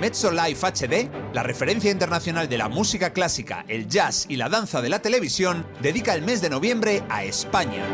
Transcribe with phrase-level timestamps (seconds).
[0.00, 4.80] Mezzo Live HD, la referencia internacional de la música clásica, el jazz y la danza
[4.80, 7.84] de la televisión, dedica el mes de noviembre a España.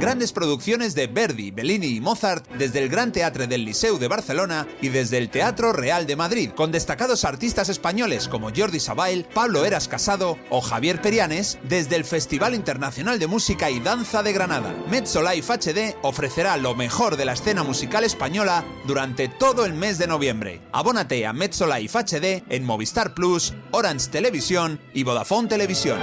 [0.00, 4.66] Grandes producciones de Verdi, Bellini y Mozart desde el Gran Teatre del Liceu de Barcelona
[4.80, 9.64] y desde el Teatro Real de Madrid, con destacados artistas españoles como Jordi Sabail, Pablo
[9.64, 14.72] Eras Casado o Javier Perianes desde el Festival Internacional de Música y Danza de Granada.
[14.88, 19.98] Mezzo Live HD ofrecerá lo mejor de la escena musical española durante todo el mes
[19.98, 20.60] de noviembre.
[20.70, 25.98] Abónate a Mezzo Live HD en Movistar Plus, Orange Televisión y Vodafone Televisión.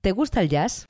[0.00, 0.86] ¿Te gusta el jazz?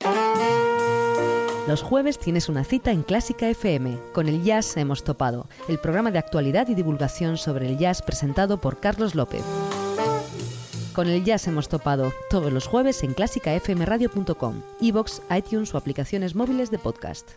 [1.67, 3.97] Los jueves tienes una cita en Clásica FM.
[4.13, 8.59] Con el jazz hemos topado, el programa de actualidad y divulgación sobre el jazz presentado
[8.59, 9.43] por Carlos López.
[10.93, 16.71] Con el jazz hemos topado todos los jueves en clásicafmradio.com, iBox, iTunes o aplicaciones móviles
[16.71, 17.31] de podcast.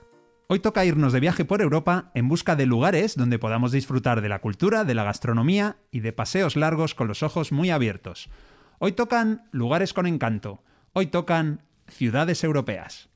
[0.47, 4.29] Hoy toca irnos de viaje por Europa en busca de lugares donde podamos disfrutar de
[4.29, 8.29] la cultura, de la gastronomía y de paseos largos con los ojos muy abiertos.
[8.79, 10.63] Hoy tocan lugares con encanto.
[10.93, 13.09] Hoy tocan ciudades europeas.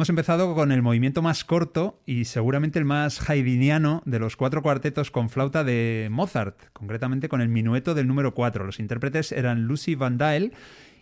[0.00, 4.62] Hemos empezado con el movimiento más corto y seguramente el más haydniano de los cuatro
[4.62, 8.64] cuartetos con flauta de Mozart, concretamente con el minueto del número 4.
[8.64, 10.54] Los intérpretes eran Lucy Van Dael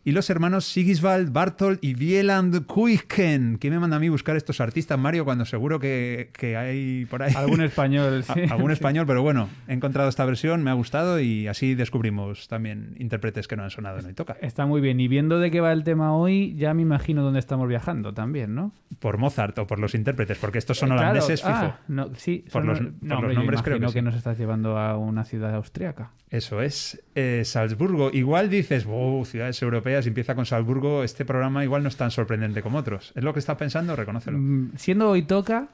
[0.08, 3.58] y los hermanos Sigiswald, Barthold y Wieland Kuiken.
[3.58, 7.34] ¿Quién me manda a mí buscar estos artistas, Mario, cuando seguro que, hay por ahí?
[7.36, 8.40] Algún español, sí.
[8.48, 12.94] Algún español, pero bueno, he encontrado esta versión, me ha gustado y así descubrimos también
[12.98, 14.38] intérpretes que no han sonado en Toca.
[14.40, 14.98] Está muy bien.
[14.98, 18.54] Y viendo de qué va el tema hoy, ya me imagino dónde estamos viajando también,
[18.54, 18.72] ¿no?
[19.00, 21.52] Por Mozart o por los intérpretes, porque estos son holandeses fijo.
[21.52, 25.54] Ah, no, sí, por los, nombres creo que, que nos estás llevando a una ciudad
[25.54, 26.12] austriaca.
[26.30, 27.02] Eso es.
[27.14, 28.10] Eh, Salzburgo.
[28.12, 32.10] Igual dices, wow, ciudades europeas, y empieza con Salzburgo, este programa igual no es tan
[32.10, 33.12] sorprendente como otros.
[33.14, 33.96] ¿Es lo que estás pensando?
[33.96, 34.38] Reconócelo.
[34.38, 35.68] Mm, siendo hoy toca,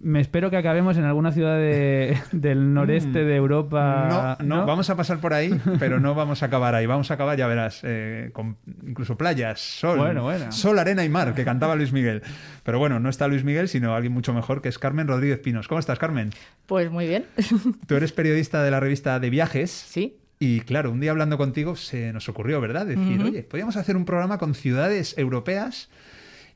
[0.00, 1.58] me espero que acabemos en alguna ciudad
[2.32, 3.26] del noreste mm.
[3.26, 4.36] de Europa.
[4.40, 6.86] No, no, vamos a pasar por ahí, pero no vamos a acabar ahí.
[6.86, 9.98] Vamos a acabar, ya verás, eh, con incluso playas, sol,
[10.50, 12.22] sol, arena y mar, que cantaba Luis Miguel.
[12.64, 15.68] Pero bueno, no está Luis Miguel, sino alguien mucho mejor, que es Carmen Rodríguez Pinos.
[15.68, 16.30] ¿Cómo estás, Carmen?
[16.66, 17.26] Pues muy bien.
[17.86, 19.70] Tú eres periodista de la revista de viajes.
[19.70, 20.21] Sí.
[20.42, 22.84] Y claro, un día hablando contigo se nos ocurrió, ¿verdad?
[22.84, 25.88] Decir, oye, podríamos hacer un programa con ciudades europeas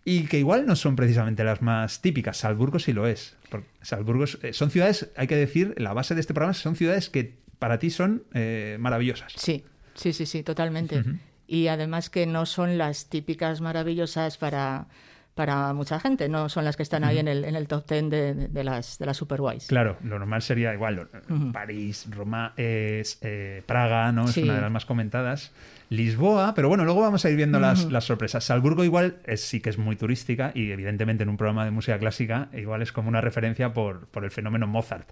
[0.04, 2.38] y que igual no son precisamente las más típicas.
[2.38, 3.36] Salzburgo sí lo es.
[3.82, 7.38] Salzburgo eh, son ciudades, hay que decir, la base de este programa son ciudades que
[7.60, 9.32] para ti son eh, maravillosas.
[9.36, 9.62] Sí,
[9.94, 11.04] sí, sí, sí, totalmente.
[11.46, 14.88] Y además que no son las típicas maravillosas para
[15.36, 18.08] para mucha gente, no son las que están ahí en el, en el top ten
[18.08, 19.66] de, las, de las Superwise.
[19.68, 21.08] Claro, lo normal sería igual,
[21.52, 24.24] París, Roma, es, eh, Praga, ¿no?
[24.24, 25.52] Es una de las más comentadas.
[25.88, 28.44] Lisboa, pero bueno, luego vamos a ir viendo las, sorpresas.
[28.44, 31.98] Salzburgo igual es, sí que es muy turística y evidentemente en un programa de música
[31.98, 35.08] clásica igual es como una referencia por, por el fenómeno Mozart.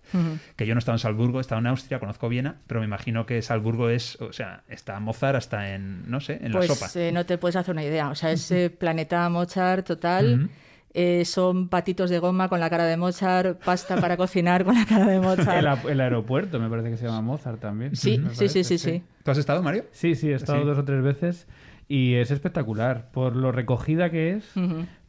[0.57, 2.87] Que yo no he estado en Salzburgo, he estado en Austria, conozco Viena, pero me
[2.87, 6.89] imagino que Salzburgo es, o sea, está Mozart hasta en, no sé, en la sopa.
[6.93, 10.51] Pues no te puedes hacer una idea, o sea, es planeta Mozart total.
[10.97, 14.87] Eh, son patitos de goma con la cara de Mozart, pasta para cocinar con la
[14.87, 15.85] cara de Mozart.
[15.87, 17.97] El, aeropuerto me parece que se llama Mozart también.
[17.97, 19.87] Sí, sí, sí, sí, sí, ¿Tú has estado, Mario?
[19.91, 21.49] Sí, sí, he estado dos o tres veces
[21.89, 24.53] y es espectacular por lo recogida que es,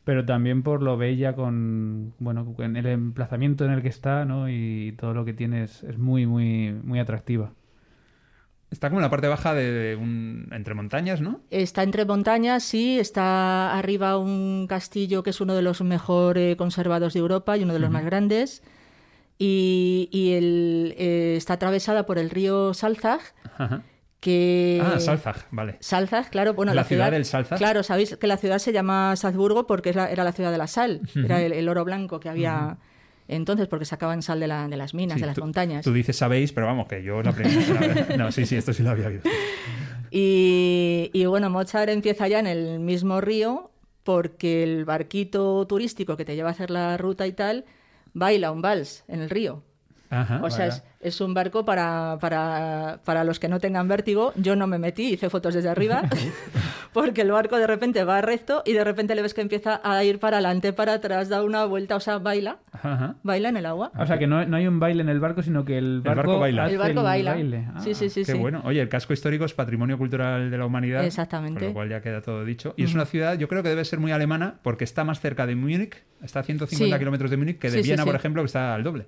[0.04, 4.50] pero también por lo bella con, bueno, en el emplazamiento en el que está, ¿no?
[4.50, 7.52] Y todo lo que tiene es, es muy, muy, muy atractiva.
[8.76, 11.40] Está como en la parte baja de, un, entre montañas, ¿no?
[11.50, 13.00] Está entre montañas, sí.
[13.00, 17.64] Está arriba un castillo que es uno de los mejor eh, conservados de Europa y
[17.64, 18.64] uno de los más grandes.
[19.38, 23.22] Y, el, eh, está atravesada por el río Salzach.
[24.20, 24.84] Que...
[24.84, 25.78] Ah, Salzach, vale.
[25.80, 26.54] Salzach, claro.
[26.54, 27.58] Bueno, la, ciudad, del Salzach.
[27.58, 31.00] Claro, sabéis que la ciudad se llama Salzburgo porque era la ciudad de la sal.
[31.16, 32.78] Era el, oro blanco que había
[33.28, 35.84] entonces, porque sacaban sal de, la, de las minas, de las montañas.
[35.84, 38.18] Tú dices sabéis, pero vamos, que yo la primera.
[38.18, 39.30] no, sí, sí, esto sí lo había visto.
[40.12, 43.72] Y, y bueno, Mozart empieza ya en el mismo río
[44.04, 47.66] porque el barquito turístico que te lleva a hacer la ruta y tal
[48.14, 49.64] baila un vals en el río
[50.42, 50.84] o sea, es,
[51.22, 54.34] un barco para, para, para, los que no tengan vértigo.
[54.36, 56.04] Yo no me metí, hice fotos desde arriba,
[56.94, 60.04] porque el barco de repente va recto y de repente le ves que empieza a
[60.04, 62.58] ir para adelante, para atrás, da una vuelta, o sea, baila.
[63.24, 63.92] Baila en el agua.
[63.98, 66.40] O sea, que no, no, hay un baile en el barco, sino que el barco,
[66.40, 66.70] baila.
[66.70, 67.36] El barco baila.
[67.80, 68.24] Sí, sí, sí.
[68.26, 68.62] Qué bueno.
[68.66, 71.04] Oye, el casco histórico es patrimonio cultural de la humanidad.
[71.06, 71.60] Exactamente.
[71.60, 72.74] Con lo cual ya queda todo dicho.
[72.78, 75.46] Y es una ciudad, yo creo que debe ser muy alemana, porque está más cerca
[75.46, 78.74] de Múnich, está a 150 kilómetros de Múnich, que de Viena, por ejemplo, que está
[78.74, 79.06] al doble.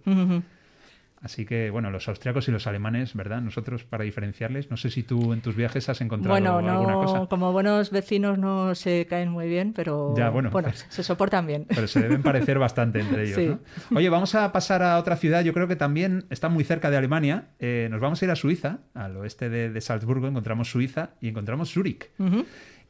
[1.21, 3.41] Así que, bueno, los austriacos y los alemanes, ¿verdad?
[3.41, 7.25] Nosotros, para diferenciarles, no sé si tú en tus viajes has encontrado bueno, alguna cosa.
[7.27, 10.51] Como buenos vecinos no se caen muy bien, pero bueno,
[10.89, 11.65] se soportan bien.
[11.77, 13.59] Pero se deben parecer bastante entre ellos.
[13.91, 13.97] ¿no?
[13.97, 16.97] Oye, vamos a pasar a otra ciudad, yo creo que también está muy cerca de
[16.97, 17.49] Alemania.
[17.59, 21.71] Eh, nos vamos a ir a Suiza, al oeste de, Salzburgo, encontramos Suiza y encontramos
[21.71, 22.09] Zúrich.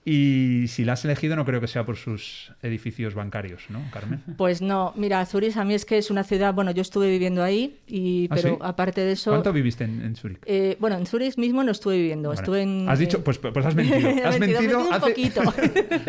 [0.09, 4.23] Y si la has elegido, no creo que sea por sus edificios bancarios, ¿no, Carmen?
[4.37, 7.43] Pues no, mira, Zurich a mí es que es una ciudad, bueno, yo estuve viviendo
[7.43, 9.31] ahí, y, ¿Ah, pero aparte de eso...
[9.31, 10.39] ¿Cuánto viviste en, en Zurich?
[10.45, 12.87] Eh, bueno, en Zurich mismo no estuve viviendo, estuve en...
[12.87, 14.09] Has dicho, pues, pues has mentido.
[14.23, 15.41] Has mentido, un poquito.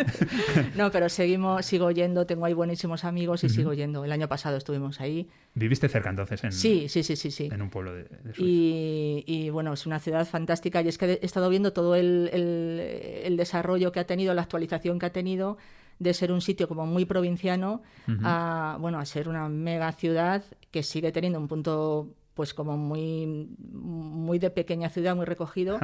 [0.77, 4.05] no, pero seguimos, sigo yendo, tengo ahí buenísimos amigos y sigo yendo.
[4.05, 5.29] El año pasado estuvimos ahí.
[5.55, 6.45] ¿Viviste cerca entonces?
[6.45, 7.49] En, sí, sí, sí, sí, sí.
[7.51, 11.19] En un pueblo de, de y, y, bueno, es una ciudad fantástica y es que
[11.21, 12.81] he estado viendo todo el, el,
[13.25, 15.59] el desarrollo que ha tenido, la actualización que ha tenido
[15.99, 17.83] de ser un sitio como muy provinciano
[18.23, 23.49] a bueno a ser una mega ciudad que sigue teniendo un punto pues como muy
[23.73, 25.81] muy de pequeña ciudad muy recogido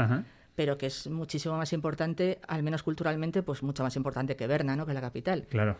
[0.54, 4.76] pero que es muchísimo más importante al menos culturalmente pues mucho más importante que Berna
[4.76, 5.46] no que la capital.
[5.48, 5.76] Claro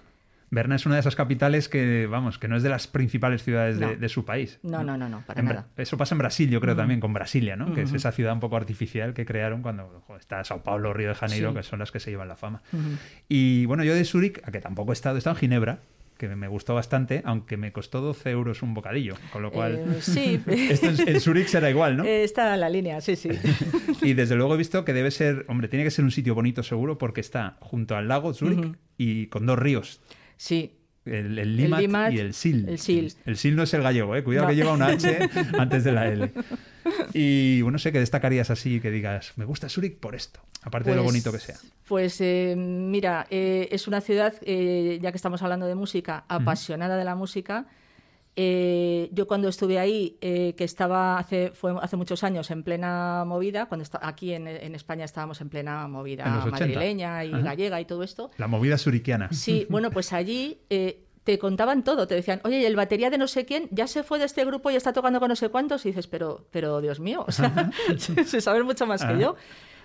[0.55, 3.79] Berna es una de esas capitales que, vamos, que no es de las principales ciudades
[3.79, 4.59] de, su país.
[4.63, 5.67] No, no, no, no, para nada.
[5.77, 7.75] Eso pasa en Brasil, yo creo también, con Brasilia, ¿no?
[7.75, 11.15] Que es esa ciudad un poco artificial que crearon cuando está Sao Paulo, Río de
[11.15, 12.63] Janeiro, que son las que se llevan la fama.
[13.29, 15.79] Y bueno, yo de Zúrich, a que tampoco he estado, he estado en Ginebra,
[16.17, 19.75] que me gustó bastante, aunque me costó 12 euros un bocadillo, con lo cual...
[19.75, 20.41] Eh, sí.
[20.47, 22.05] Esto en, Zurich será igual, ¿no?
[22.15, 23.31] Eh, está en la línea, sí, sí.
[24.03, 26.63] y desde luego he visto que debe ser, hombre, tiene que ser un sitio bonito
[26.63, 30.01] seguro porque está junto al lago Zurich y con dos ríos.
[30.45, 32.69] Sí, el, el, Limat y el Sil.
[32.69, 33.09] El Sil.
[33.25, 34.23] El, Sil no es el gallego, ¿eh?
[34.23, 36.33] cuidado que lleva una H antes de la L.
[37.15, 40.97] Y bueno, sé que destacarías así, que digas, me gusta Zurich por esto, aparte de
[40.97, 41.57] lo pues, bonito que sea.
[41.89, 46.99] Pues eh, mira, eh, es una ciudad, eh, ya que estamos hablando de música, apasionada
[46.99, 47.65] de la música.
[48.37, 53.83] Yo cuando estuve ahí, que estaba hace, fue hace muchos años en plena movida, cuando
[53.83, 58.31] está, aquí en, España estábamos en plena movida madrileña y gallega y todo esto.
[58.37, 59.29] La movida suriquiana.
[59.33, 60.59] Sí, bueno, pues allí
[61.25, 64.19] te contaban todo, te decían, oye, el batería de no sé quién ya se fue
[64.19, 67.01] de este grupo y está tocando con no sé cuántos, y dices, pero, pero Dios
[67.01, 67.71] mío, o sea,
[68.27, 69.35] se sabe mucho más que yo.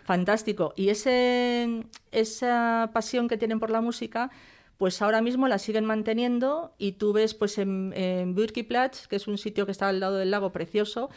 [0.04, 0.74] Fantástico.
[0.76, 4.32] Y ese, esa pasión que tienen por la música,
[4.80, 8.34] pues ahora mismo la siguen manteniendo y tú ves pues en, en
[8.66, 11.10] Platz, que es un sitio que está al lado del lago precioso,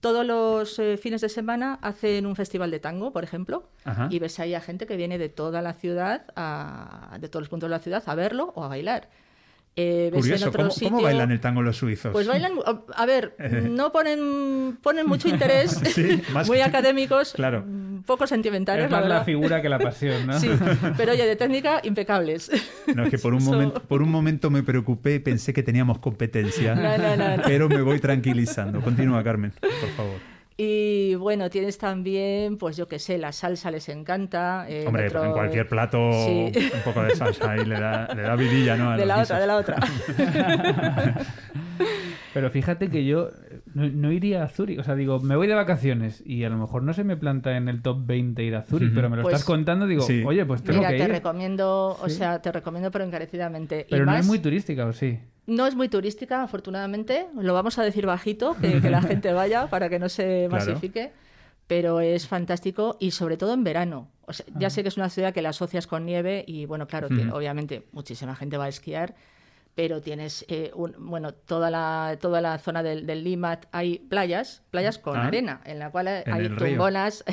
[0.00, 3.68] todos los eh, fines de semana hacen un festival de tango, por ejemplo,
[4.10, 6.26] y ves ahí a gente que viene de toda la ciudad,
[7.20, 9.08] de todos los puntos de la ciudad, a verlo o a bailar.
[9.76, 12.12] Eh, Curioso, ¿Cómo, bailan el tango los suizos?
[12.12, 12.52] Pues bailan,
[12.94, 13.34] a ver,
[13.70, 15.80] no ponen, ponen mucho interés,
[16.46, 17.64] muy académicos, claro.
[18.06, 18.84] poco sentimentales.
[18.84, 20.38] Es más la, figura que la pasión, ¿no?
[20.38, 20.48] Sí,
[20.96, 22.50] pero oye, de técnica, impecables.
[22.94, 26.74] No, es que por un, momento, por un momento me preocupé, pensé que teníamos competencia,
[27.44, 28.80] pero me voy tranquilizando.
[28.80, 30.33] Continúa, Carmen, por favor.
[30.56, 34.66] Y bueno, tienes también, pues yo qué sé, la salsa les encanta.
[34.68, 36.52] Eh, Hombre, en cualquier plato un
[36.84, 38.96] poco de salsa ahí le da, le da vidilla, ¿no?
[38.96, 39.76] de la otra, de la otra.
[42.34, 43.30] Pero fíjate que yo
[43.74, 44.78] no, iría a Zurich.
[44.78, 47.56] O sea, digo, me voy de vacaciones y a lo mejor no se me planta
[47.56, 50.44] en el top 20 ir a Zurich, pero me lo estás pues contando, digo, oye,
[50.44, 53.86] pues tengo mira, que te recomiendo, o sea, te recomiendo pero encarecidamente.
[53.88, 55.18] Pero no es muy turística, ¿o sí?
[55.46, 57.26] No es muy turística, afortunadamente.
[57.34, 61.12] Lo vamos a decir bajito, que, la gente vaya para que no se masifique.
[61.66, 64.08] Pero es fantástico y sobre todo en verano.
[64.26, 64.70] O sea, ya ah.
[64.70, 68.34] sé que es una ciudad que la asocias con nieve y bueno, claro, obviamente muchísima
[68.36, 69.14] gente va a esquiar,
[69.74, 74.98] pero tienes eh, bueno toda la toda la zona del, del Limat hay playas playas
[74.98, 75.26] con ah.
[75.26, 77.24] arena en la cual hay tumbonas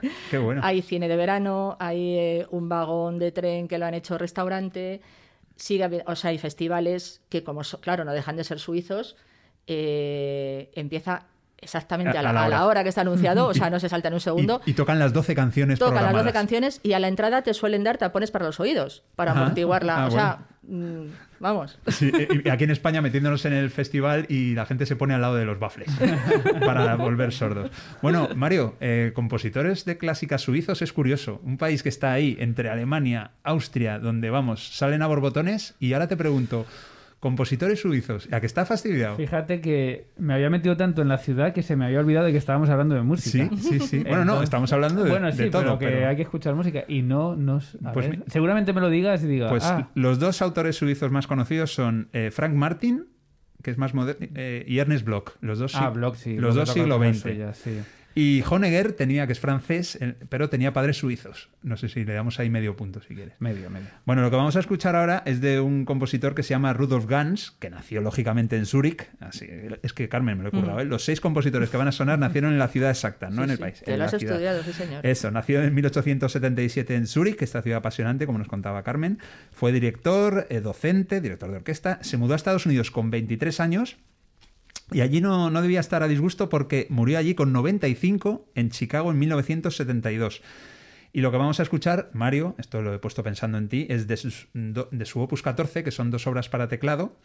[0.62, 5.00] hay cine de verano hay eh, un vagón de tren que lo han hecho restaurante
[5.58, 9.16] sigue, o sea, hay festivales que, como claro, no dejan de ser suizos,
[9.66, 11.26] eh, empieza
[11.60, 12.82] exactamente a, la, hora.
[12.82, 14.60] que está anunciado, o sea, no se salta en un segundo.
[14.66, 17.84] Y, tocan las 12 canciones Tocan las 12 canciones y a la entrada te suelen
[17.84, 20.04] dar tapones para los oídos, para amortiguarla.
[20.04, 21.06] Ah, o sea, mm,
[21.40, 21.78] vamos.
[22.00, 25.34] y aquí en España metiéndonos en el festival y la gente se pone al lado
[25.34, 25.88] de los bafles
[26.64, 27.70] para volver sordos.
[28.02, 31.40] Bueno, Mario, eh, compositores de clásicas suizos es curioso.
[31.44, 36.08] Un país que está ahí entre Alemania, Austria, donde vamos, salen a borbotones y ahora
[36.08, 36.66] te pregunto...
[37.20, 38.28] Compositores suizos.
[38.32, 39.16] ¿A que está fastidiado?
[39.16, 42.32] Fíjate que me había metido tanto en la ciudad que se me había olvidado de
[42.32, 43.48] que estábamos hablando de música.
[43.56, 43.98] Sí, sí, sí.
[44.08, 45.78] bueno, no, estamos hablando de, bueno, sí, todo.
[45.78, 47.76] Pero que hay que escuchar música y no nos.
[47.92, 49.50] Pues seguramente me lo digas y digas.
[49.50, 49.88] Pues ah".
[49.94, 53.06] los dos autores suizos más conocidos son eh, Frank Martin,
[53.64, 55.32] que es más moderno, eh, y Ernest Bloch.
[55.40, 56.36] Los dos, ah, Bloch, sí.
[56.36, 57.56] Los dos siglo XX.
[57.56, 57.80] sí.
[58.20, 59.96] Y Honegger tenía, que es francés,
[60.28, 61.50] pero tenía padres suizos.
[61.62, 63.34] No sé si le damos ahí medio punto, si quieres.
[63.38, 63.86] Medio, medio.
[64.06, 67.06] Bueno, lo que vamos a escuchar ahora es de un compositor que se llama Rudolf
[67.06, 69.08] Gans, que nació lógicamente en Zúrich.
[69.20, 69.46] Así,
[69.84, 70.78] es que Carmen me lo he currado.
[70.78, 70.80] Mm.
[70.80, 70.84] ¿eh?
[70.86, 73.58] Los seis compositores que van a sonar nacieron en la ciudad exacta, no en el
[73.58, 73.82] país.
[73.84, 75.06] Te lo has estudiado, sí, señor.
[75.06, 79.20] Eso, nació en 1877 en Zúrich, esta ciudad apasionante, como nos contaba Carmen.
[79.52, 82.00] Fue director, eh, docente, director de orquesta.
[82.02, 83.96] Se mudó a Estados Unidos con 23 años
[84.90, 89.10] y allí no, no, debía estar a disgusto porque murió allí con 95 en Chicago
[89.10, 90.42] en 1972.
[91.12, 94.06] Y lo que vamos a escuchar, Mario, esto lo he puesto pensando en ti, es
[94.06, 94.18] de,
[94.90, 97.16] de su Opus 14, que son dos obras para teclado.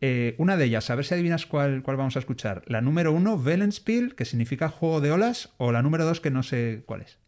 [0.00, 2.62] Eh, una de ellas, a ver si adivinas cuál, cuál vamos a escuchar.
[2.66, 6.42] La número uno, Wellenspiel, que significa juego de olas, o la número dos, que no
[6.42, 7.18] sé cuál es.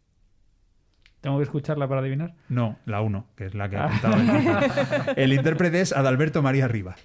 [1.21, 2.35] ¿Tengo que escucharla para adivinar?
[2.49, 5.13] No, la uno, que es la que ha apuntado.
[5.15, 6.95] el intérprete es Adalberto María Riva.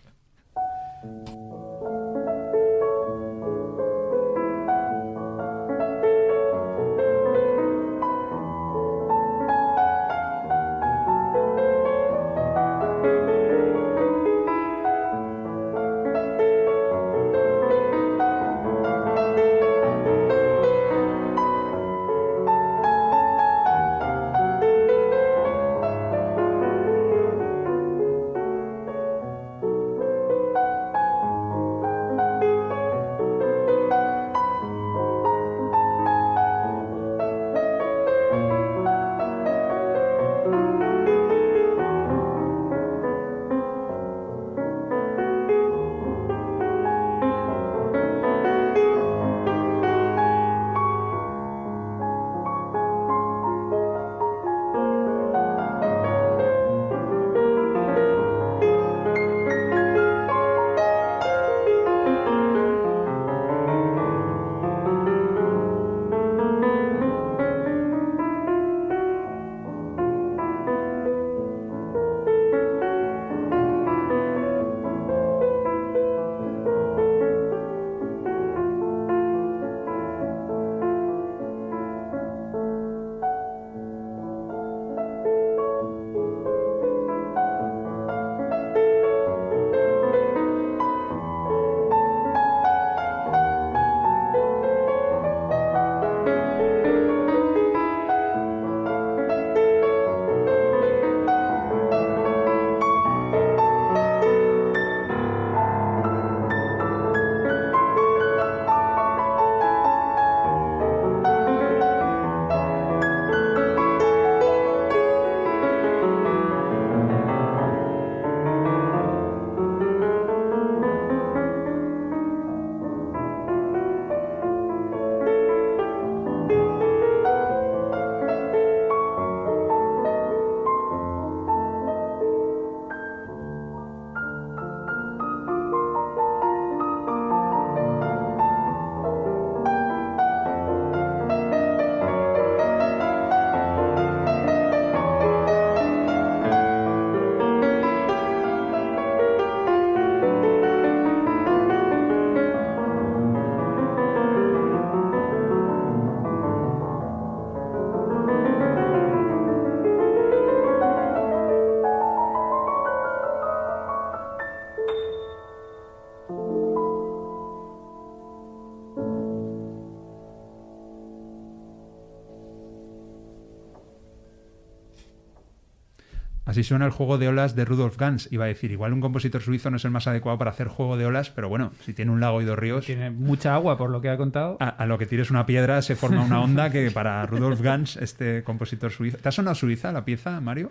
[176.62, 178.28] Así suena el juego de olas de Rudolf Gans.
[178.30, 180.96] Iba a decir, igual un compositor suizo no es el más adecuado para hacer juego
[180.96, 182.86] de olas, pero bueno, si tiene un lago y dos ríos.
[182.86, 184.58] Tiene mucha agua, por lo que ha contado.
[184.60, 188.44] A, lo que tires una piedra se forma una onda que para Rudolf Gans, este
[188.44, 189.18] compositor suizo.
[189.18, 190.70] ¿Te ha sonado Suiza la pieza, Mario?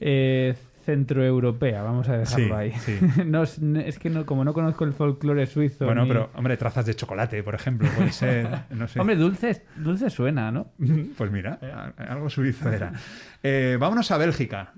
[0.00, 0.54] Eh,
[0.86, 2.72] centroeuropea, vamos a dejarlo ahí.
[3.26, 5.84] no, es que no, como no conozco el folclore suizo.
[5.84, 8.48] Bueno, pero, hombre, trazas de chocolate, por ejemplo, puede ser.
[8.96, 10.68] hombre, dulce, dulce suena, ¿no?
[11.18, 11.58] pues mira,
[11.98, 12.94] algo suizo era.
[13.42, 14.72] Eh, vámonos a Bélgica.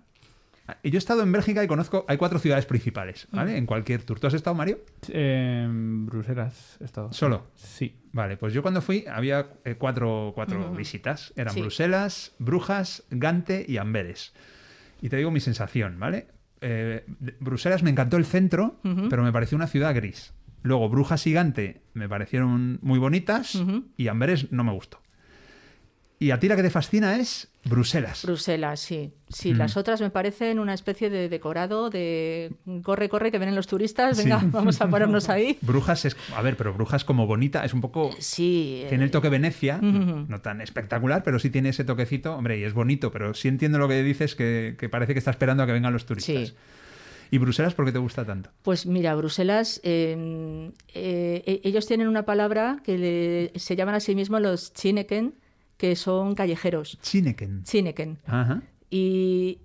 [0.83, 3.57] Yo he estado en Bélgica y conozco, hay cuatro ciudades principales, ¿vale?
[3.57, 4.21] En cualquier tour.
[4.21, 4.81] ¿Tú has estado, Mario?
[5.09, 7.13] En Bruselas he estado.
[7.13, 7.47] ¿Solo?
[7.55, 7.97] Sí.
[8.13, 11.33] Vale, pues yo cuando fui había eh, cuatro, cuatro visitas.
[11.37, 14.35] Eran Bruselas, Brujas, Gante y Amberes.
[15.01, 16.27] Y te digo mi sensación, ¿vale?
[16.61, 17.05] Eh,
[17.41, 18.77] Bruselas me encantó el centro,
[19.09, 20.33] pero me pareció una ciudad gris.
[20.63, 23.63] Luego, Brujas y Gante me parecieron muy bonitas
[23.97, 25.01] y Amberes no me gustó.
[26.21, 28.23] Y a ti la que te fascina es Bruselas.
[28.25, 29.13] Bruselas, sí.
[29.29, 32.53] Sí, las otras me parecen una especie de decorado de
[32.83, 35.59] corre, corre, que vienen los turistas, venga, vamos a ponernos ahí.
[35.63, 38.11] Brujas es, a ver, pero Brujas como bonita, es un poco...
[38.19, 38.85] Sí.
[38.89, 42.75] Tiene el toque Venecia, no tan espectacular, pero sí tiene ese toquecito, hombre, y es
[42.75, 45.93] bonito, pero sí entiendo lo que dices, que, parece que está esperando a que vengan
[45.93, 46.49] los turistas.
[46.49, 46.55] Sí.
[47.31, 48.51] ¿Y Bruselas por qué te gusta tanto?
[48.63, 54.15] Pues mira, Bruselas, em, eh, e, ellos tienen una palabra que se llaman a sí
[54.15, 55.35] mismos los chineken,
[55.79, 56.99] que son callejeros.
[57.01, 57.63] Chineken.
[57.63, 58.19] Chineken.
[58.91, 59.61] Y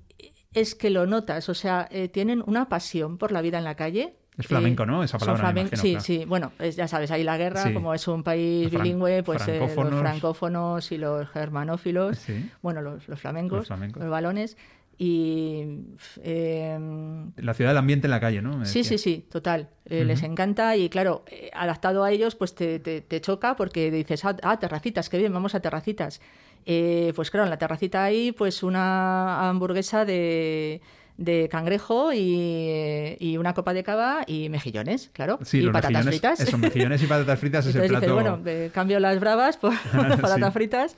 [0.54, 3.76] es que lo notas, o sea, eh, tienen una pasión por la vida en la
[3.76, 4.16] calle.
[4.38, 5.04] Es flamenco, ¿no?
[5.04, 5.54] Esa palabra.
[5.74, 6.26] sí, sí.
[6.26, 10.92] Bueno, ya sabes, ahí la guerra, como es un país bilingüe, pues eh, los francófonos
[10.92, 12.26] y los germanófilos,
[12.62, 14.58] bueno, los, flamencos, los balones.
[14.98, 15.64] Y.
[16.24, 18.64] Em, la ciudad del ambiente en la calle, ¿no?
[18.66, 19.70] sí, sí, sí, total.
[19.86, 24.24] Eh, les encanta y, claro, eh, adaptado a ellos, pues te, te, choca porque dices,
[24.26, 26.22] ah, ah, terracitas, qué bien, vamos a terracitas.
[26.66, 30.82] Eh, pues claro, en la terracita hay pues una hamburguesa de
[31.18, 35.40] de cangrejo y, una copa de cava y mejillones, claro.
[35.52, 36.40] y patatas fritas.
[36.40, 38.14] Eso, mejillones y patatas fritas es el plato.
[38.14, 38.42] bueno,
[38.74, 39.74] cambio las bravas por
[40.22, 40.96] patatas fritas.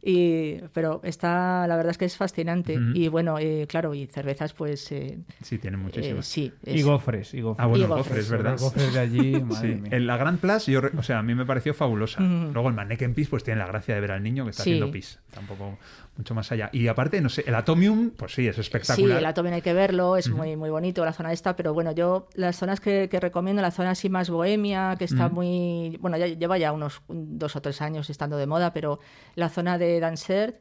[0.00, 2.78] Y, pero está, la verdad es que es fascinante.
[2.94, 4.90] Y bueno, eh, claro, y cervezas, pues.
[4.92, 6.26] Eh, sí, tienen muchísimas.
[6.28, 7.64] Eh, sí, Y gofres, y gofres.
[7.64, 8.56] Ah, bueno, gofres, ¿verdad?
[8.58, 11.74] Gofres de allí, madre En la Grand Place, yo, o sea, a mí me pareció
[11.74, 12.20] fabulosa.
[12.20, 14.90] Luego el Manneken Pis, pues tiene la gracia de ver al niño que está haciendo
[14.90, 15.18] pis.
[15.32, 15.78] Tampoco
[16.18, 16.68] mucho más allá.
[16.72, 19.16] Y aparte, no sé, el Atomium, pues sí, es espectacular.
[19.16, 21.92] Sí, el Atomium hay que verlo, es muy, muy bonito la zona esta, pero bueno,
[21.92, 26.26] yo las zonas que, recomiendo, la zona así más bohemia, que está muy, bueno, ya
[26.26, 28.98] lleva ya unos dos o tres años estando de moda, pero
[29.36, 30.60] la zona de Dancer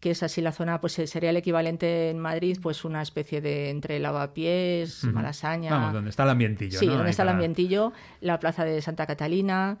[0.00, 3.70] que es así la zona, pues sería el equivalente en Madrid, pues una especie de
[3.70, 5.70] entre lavapiés, Malasaña.
[5.70, 6.78] Vamos, donde está el ambientillo.
[6.78, 9.78] Sí, donde está el ambientillo, la plaza de Santa Catalina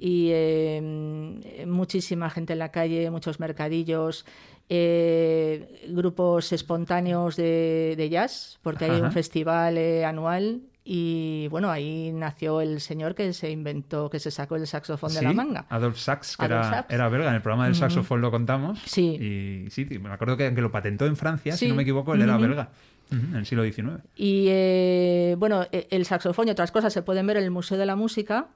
[0.00, 4.24] y em, muchísima gente en la calle, muchos mercadillos.
[4.70, 12.60] Eh, grupos espontáneos de, jazz, porque hay un festival eh, anual y bueno, ahí nació
[12.60, 15.66] el señor que se inventó, que se sacó el saxofón de la manga.
[15.68, 17.28] Adolf Sachs, que era, era, belga.
[17.28, 18.80] En el programa del saxofón lo contamos.
[18.86, 19.64] Sí.
[19.66, 22.22] Y sí, me acuerdo que, aunque lo patentó en Francia, si no me equivoco, él
[22.22, 22.70] era belga.
[23.10, 24.02] En el siglo XIX.
[24.16, 27.78] Y eh, bueno, e, el saxofón y otras cosas se pueden ver en el Museo
[27.78, 28.48] de la Música,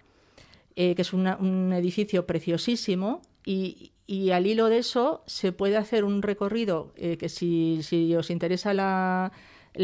[0.75, 3.23] que es un edificio preciosísimo.
[3.45, 8.31] Y, y al hilo de eso se puede hacer un recorrido eh, que si, os
[8.31, 9.33] interesa la,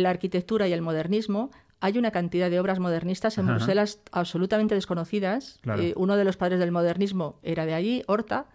[0.04, 1.50] arquitectura y el modernismo,
[1.80, 5.60] hay una cantidad de obras modernistas en Bruselas absolutamente desconocidas.
[5.78, 8.46] Eh, uno de los padres del modernismo era de allí, Horta.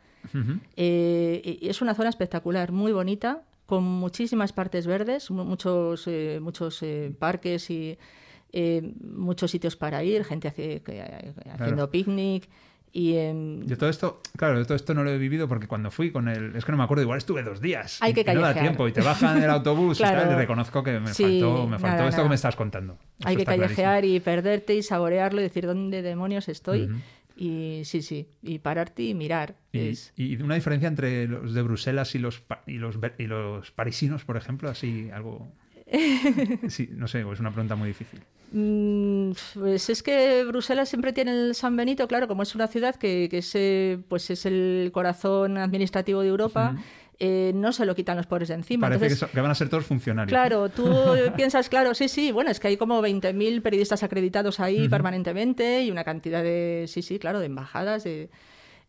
[0.75, 6.09] Eh, es una zona espectacular, muy bonita, con muchísimas partes verdes, muchos,
[6.41, 6.83] muchos
[7.17, 7.97] parques y
[9.01, 12.49] muchos sitios para ir, gente haciendo picnic.
[12.95, 13.15] Y,
[13.65, 16.27] Yo todo esto, claro, yo todo esto no lo he vivido porque cuando fui con
[16.27, 16.55] el...
[16.55, 17.97] Es que no me acuerdo, igual estuve dos días.
[18.01, 20.83] Hay que y no da tiempo y te bajan el autobús y tal, y reconozco
[20.83, 22.99] que me faltó, me faltó esto que me estás contando.
[23.23, 26.87] Hay que callejear y perderte y saborearlo y decir dónde demonios estoy.
[27.35, 29.55] Y sí, sí, y pararte y mirar.
[29.71, 34.23] Y, y, una diferencia entre los de Bruselas y los, y los, y los parisinos,
[34.23, 35.51] por ejemplo, así algo...
[36.69, 38.21] sí, no sé, es una pregunta muy difícil.
[38.51, 42.95] Mm, pues es que Bruselas siempre tiene el San Benito, claro, como es una ciudad
[42.95, 46.75] que, que es, eh, pues es el corazón administrativo de Europa.
[47.19, 48.89] Eh, no se lo quitan los pobres de encima.
[48.89, 50.29] Parece que, van a ser todos funcionarios.
[50.29, 50.85] Claro, tú
[51.35, 55.91] piensas, claro, sí, sí, bueno, es que hay como 20.000 periodistas acreditados ahí permanentemente y
[55.91, 58.29] una cantidad de, sí, sí, claro, de embajadas, de,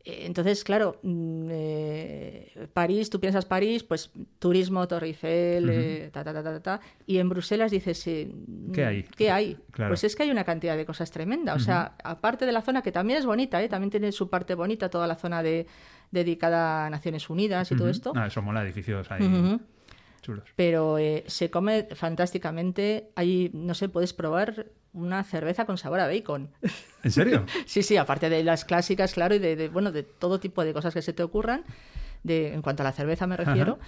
[0.07, 6.35] entonces, claro, mm, eh, París, tú piensas París, pues turismo, Torre Eiffel, eh, ta, ta,
[6.35, 8.31] ta, ta, ta, y en Bruselas dices, eh,
[8.75, 9.03] ¿qué hay?
[9.05, 9.57] ¿Qué hay?
[9.75, 11.55] Pues es que hay una cantidad de cosas tremenda.
[11.55, 13.69] O sea, aparte de la zona que también es bonita, ¿eh?
[13.69, 15.67] también tiene su parte bonita, toda la zona de,
[16.11, 18.13] dedicada a Naciones Unidas y todo esto.
[18.15, 19.59] Ah, eso mola, edificios ahí.
[20.21, 20.45] chulos.
[20.55, 23.11] Pero eh, se come fantásticamente.
[23.17, 26.49] Ahí, no sé, puedes probar una cerveza con sabor a bacon.
[27.03, 27.45] ¿En serio?
[27.67, 30.95] sí, sí, aparte de las clásicas, claro, y de, bueno, de todo tipo de cosas
[30.95, 31.65] que se te ocurran,
[32.23, 33.79] de, en cuanto a la cerveza me refiero.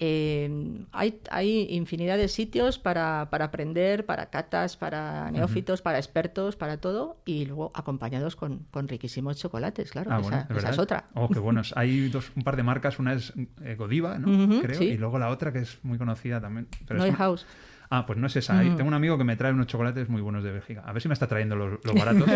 [0.00, 6.54] Eh, hay, hay, infinidad de sitios para, para, aprender, para catas, para neófitos, para expertos,
[6.54, 10.10] para todo, y luego acompañados con, con riquísimos chocolates, claro.
[10.12, 11.06] Ah, esa, es otra.
[11.14, 11.72] Oh, qué buenos.
[11.76, 13.32] Hay dos, un par de marcas, una es
[13.64, 14.60] eh, Godiva, ¿no?
[14.60, 16.68] Creo, y luego la otra que es muy conocida también.
[16.86, 17.44] Pero House.
[17.90, 18.60] Ah, pues no es esa.
[18.60, 20.82] Tengo un amigo que me trae unos chocolates muy buenos de Bélgica.
[20.84, 22.28] A ver si me está trayendo los, baratos.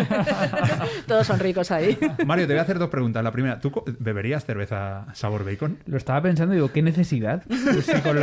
[1.07, 1.97] Todos son ricos ahí.
[2.25, 3.23] Mario, te voy a hacer dos preguntas.
[3.23, 5.77] La primera, ¿tú beberías cerveza sabor bacon?
[5.85, 7.43] Lo estaba pensando y digo, ¿qué necesidad?
[8.03, 8.19] con,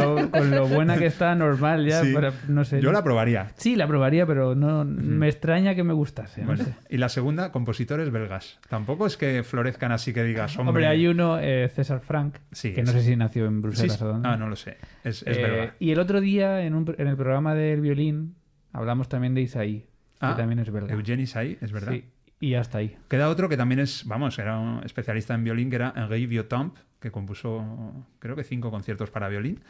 [0.50, 2.02] lo, buena que está, normal ya.
[2.48, 2.80] no sé.
[2.80, 3.52] Yo la probaría.
[3.56, 6.44] Sí, la probaría, pero no me extraña que me gustase.
[6.88, 8.58] Y la segunda, compositores belgas.
[8.68, 10.70] Tampoco es que florezcan así que digas, hombre.
[10.70, 14.28] Hombre, hay uno, eh, César Frank, que no sé si nació en Bruselas o dónde.
[14.28, 14.76] Ah, no lo sé.
[15.04, 18.34] Es, es eh, Y el otro día, en, un, en el programa del violín
[18.72, 19.86] hablamos también de Isaí, que
[20.20, 20.90] ah, también es verdad.
[20.90, 21.92] Eugene Isaí, es verdad.
[21.92, 22.04] Sí,
[22.40, 22.96] y hasta ahí.
[23.08, 26.78] Queda otro que también es, vamos, era un especialista en violín, que era Henri Viotamp,
[26.98, 29.60] que compuso creo que cinco conciertos para violín.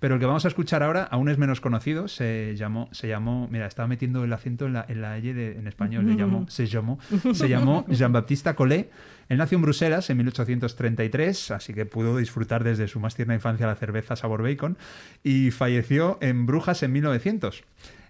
[0.00, 2.06] Pero el que vamos a escuchar ahora aún es menos conocido.
[2.06, 5.66] Se llamó, se llamó mira, estaba metiendo el acento en la, en la de, en
[5.66, 6.98] español, le llamó, se llamó,
[7.32, 8.90] se llamó Jean-Baptiste Collet.
[9.28, 13.66] Él nació en Bruselas en 1833, así que pudo disfrutar desde su más tierna infancia
[13.66, 14.78] la cerveza sabor bacon,
[15.22, 17.64] y falleció en Brujas en 1900.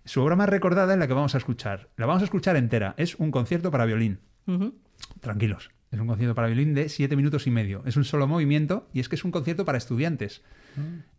[0.04, 1.88] Su obra más recordada es la que vamos a escuchar.
[1.96, 2.94] La vamos a escuchar entera.
[2.96, 4.20] Es un concierto para violín.
[5.20, 5.70] Tranquilos.
[5.90, 7.82] Es un concierto para violín de siete minutos y medio.
[7.84, 10.42] Es un solo movimiento y es que es un concierto para estudiantes.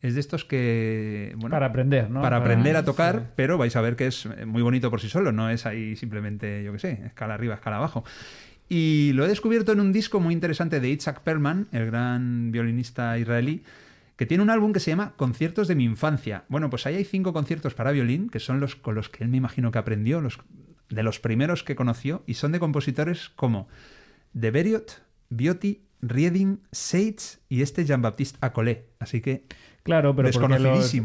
[0.02, 1.34] Es de estos que...
[1.38, 2.22] Bueno, para aprender, ¿no?
[2.22, 5.32] Para, aprender a tocar, pero vais a ver que es muy bonito por sí solo.
[5.32, 8.04] No es ahí simplemente, yo qué sé, escala arriba, escala abajo.
[8.70, 13.18] Y lo he descubierto en un disco muy interesante de Itzhak Perlman, el gran violinista
[13.18, 13.64] israelí,
[14.16, 16.44] que tiene un álbum que se llama Conciertos de mi infancia.
[16.50, 19.30] Bueno, pues ahí hay cinco conciertos para violín, que son los con los que él
[19.30, 20.40] me imagino que aprendió, los,
[20.90, 23.68] de los primeros que conoció, y son de compositores como
[24.34, 28.88] de Beriot, Bioti, Rieding, Seitz y este Jean-Baptiste Acolé.
[29.00, 29.46] Así que
[29.84, 30.60] Claro, pero porque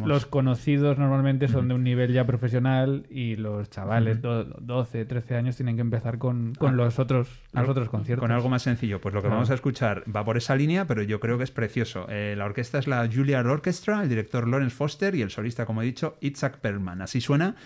[0.04, 5.56] los, conocidos normalmente son de un nivel ya profesional y los chavales, 12, 13 años,
[5.56, 8.20] tienen que empezar con, ah, los, otros, los otros conciertos.
[8.20, 9.00] Con algo más sencillo.
[9.00, 11.50] Pues lo que vamos a escuchar va por esa línea, pero yo creo que es
[11.50, 12.06] precioso.
[12.10, 15.80] Eh, la orquesta es la Juilliard Orchestra, el director Lawrence Foster y el solista, como
[15.80, 17.00] he dicho, Itzhak Perlman.
[17.00, 17.56] Así suena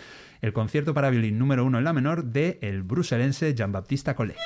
[0.41, 4.37] el concierto para violín número uno en la menor de el bruselense Jean-Baptiste Collet.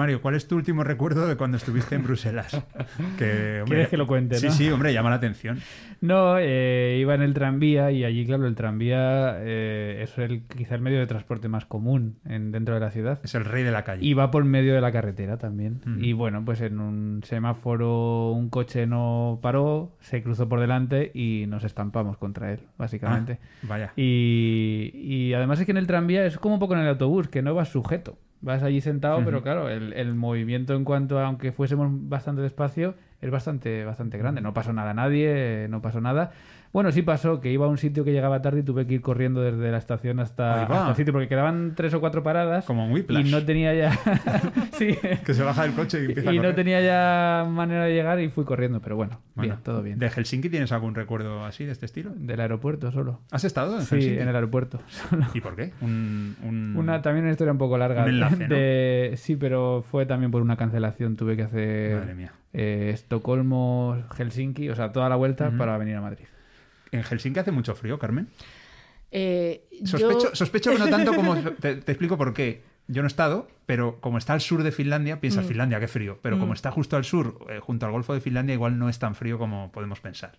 [0.00, 2.58] Mario, ¿cuál es tu último recuerdo de cuando estuviste en Bruselas?
[3.18, 4.36] Que, ¿Quieres que lo cuente?
[4.36, 5.60] Sí, sí, hombre, llama la atención.
[6.00, 10.76] No, eh, iba en el tranvía y allí, claro, el tranvía eh, es el, quizá
[10.76, 13.20] el medio de transporte más común en, dentro de la ciudad.
[13.22, 14.06] Es el rey de la calle.
[14.06, 15.82] Y va por medio de la carretera también.
[16.00, 21.44] Y bueno, pues en un semáforo un coche no paró, se cruzó por delante y
[21.46, 23.38] nos estampamos contra él, básicamente.
[23.42, 23.92] Ah, vaya.
[23.96, 27.28] Y, y además es que en el tranvía es como un poco en el autobús,
[27.28, 28.16] que no vas sujeto.
[28.42, 33.30] Vas allí sentado, pero claro, el, movimiento en cuanto a, aunque fuésemos bastante despacio, es
[33.30, 34.40] bastante, bastante grande.
[34.40, 36.32] No pasó nada a nadie, no pasó nada.
[36.72, 39.00] Bueno, sí pasó que iba a un sitio que llegaba tarde y tuve que ir
[39.00, 42.64] corriendo desde la estación hasta, el sitio porque quedaban tres o cuatro paradas.
[42.64, 43.92] Como muy Y no tenía ya.
[44.72, 44.96] sí.
[45.24, 48.20] Que se baja del coche y empieza y a no tenía ya manera de llegar
[48.20, 49.98] y fui corriendo, pero bueno, bien, todo bien.
[49.98, 52.12] ¿De Helsinki tienes algún recuerdo así de este estilo?
[52.14, 53.20] Del aeropuerto solo.
[53.32, 54.80] ¿Has estado en Sí, en el aeropuerto.
[55.34, 55.72] ¿Y por qué?
[55.80, 58.04] Un, Una, también una historia un poco larga.
[58.04, 61.16] Un enlace, Sí, pero fue también por una cancelación.
[61.16, 61.98] Tuve que hacer.
[61.98, 62.32] Madre mía.
[62.52, 66.26] Eh, Estocolmo, Helsinki, o sea, toda la vuelta para venir a Madrid.
[66.92, 68.28] ¿En Helsinki hace mucho frío, Carmen?
[69.10, 71.36] Eh, sospecho, que no tanto como...
[71.36, 72.62] Te, explico por qué.
[72.86, 75.48] Yo no he estado, pero como está al sur de Finlandia, piensas, mm.
[75.48, 76.18] Finlandia, qué frío.
[76.22, 76.56] Pero como mm.
[76.56, 79.38] está justo al sur, eh, junto al Golfo de Finlandia, igual no es tan frío
[79.38, 80.38] como podemos pensar.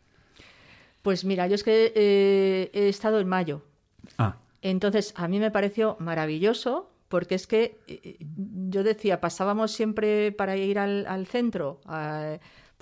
[1.02, 3.64] Pues mira, yo es que eh, he estado en mayo.
[4.18, 4.36] Ah.
[4.62, 7.80] Entonces, a mí me pareció maravilloso, porque es que
[8.70, 11.82] yo decía, pasábamos siempre para ir al, al centro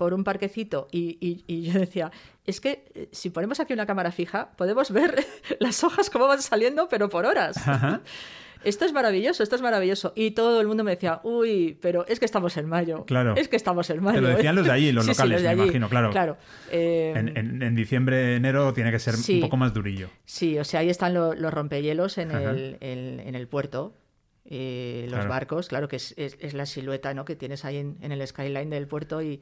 [0.00, 2.10] por un parquecito y, yo decía,
[2.46, 5.26] es que eh, si ponemos aquí una cámara fija, podemos ver
[5.60, 7.54] las hojas cómo van saliendo, pero por horas.
[8.64, 10.12] Esto es maravilloso, esto es maravilloso.
[10.14, 13.06] Y todo el mundo me decía, uy, pero es que estamos en mayo.
[13.06, 13.34] Claro.
[13.34, 14.16] Es que estamos en mayo.
[14.16, 16.10] Te lo decían los de allí, los locales, me imagino, claro.
[16.10, 16.36] Claro.
[16.70, 20.10] Eh, en, diciembre, enero tiene que ser un poco más durillo.
[20.26, 23.94] Sí, o sea, ahí están los rompehielos en el, en, el, puerto.
[24.44, 27.24] Eh, los barcos, claro que es, es, la silueta ¿no?
[27.24, 29.40] que tienes ahí en, en el skyline del puerto y,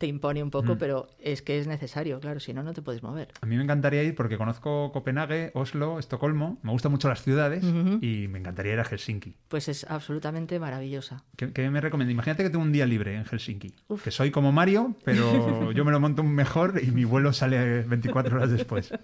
[0.00, 0.78] te impone un poco, mm.
[0.78, 3.28] pero es que es necesario, claro, si no, no te puedes mover.
[3.42, 7.62] A mí me encantaría ir porque conozco Copenhague, Oslo, Estocolmo, me gustan mucho las ciudades
[7.62, 9.34] y me encantaría ir a Helsinki.
[9.48, 11.22] Pues es absolutamente maravillosa.
[11.36, 12.12] ¿Qué, me recomienda?
[12.12, 15.92] Imagínate que tengo un día libre en Helsinki, que soy como Mario, pero yo me
[15.92, 18.90] lo monto mejor y mi vuelo sale 24 horas después.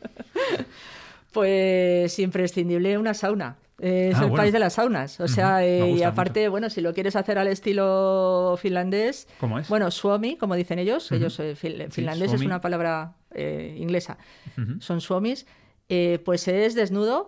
[1.33, 3.59] Pues imprescindible una sauna.
[3.79, 5.21] Es ah, el país de las saunas.
[5.21, 9.29] O sea, eh, y aparte, bueno, si lo quieres hacer al estilo finlandés.
[9.39, 9.69] ¿Cómo es?
[9.69, 11.11] Bueno, suomi, como dicen ellos.
[11.13, 14.17] Ellos, eh, finlandés es una palabra eh, inglesa.
[14.81, 15.47] Son suomis.
[16.25, 17.27] pues es desnudo.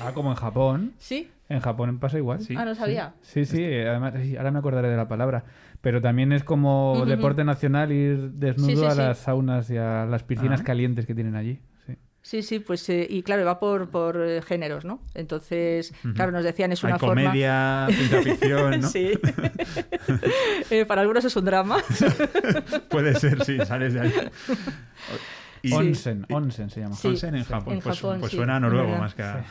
[0.00, 0.92] ah, como en Japón.
[0.98, 1.30] Sí.
[1.50, 2.40] En Japón pasa igual.
[2.40, 2.54] Sí.
[2.56, 3.12] Ah, no sabía.
[3.20, 5.44] Sí, sí, además, ahora me acordaré de la palabra.
[5.82, 10.62] Pero también es como deporte nacional ir desnudo a las saunas y a las piscinas
[10.62, 10.64] ah.
[10.64, 11.60] calientes que tienen allí.
[12.24, 15.02] Sí, sí, pues eh, y claro, va por, por eh, géneros, ¿no?
[15.12, 17.22] Entonces, claro, nos decían es una Hay forma...
[17.22, 18.88] comedia, ciencia ficción, ¿no?
[18.90, 19.12] sí.
[20.70, 21.76] Eh, para algunos es un drama.
[22.88, 24.12] Puede ser, sí, sales de ahí.
[25.72, 26.96] Onsen, Onsen se llama.
[27.02, 27.80] Onsen en Japón.
[27.82, 29.44] pues, pues suena a noruego más que a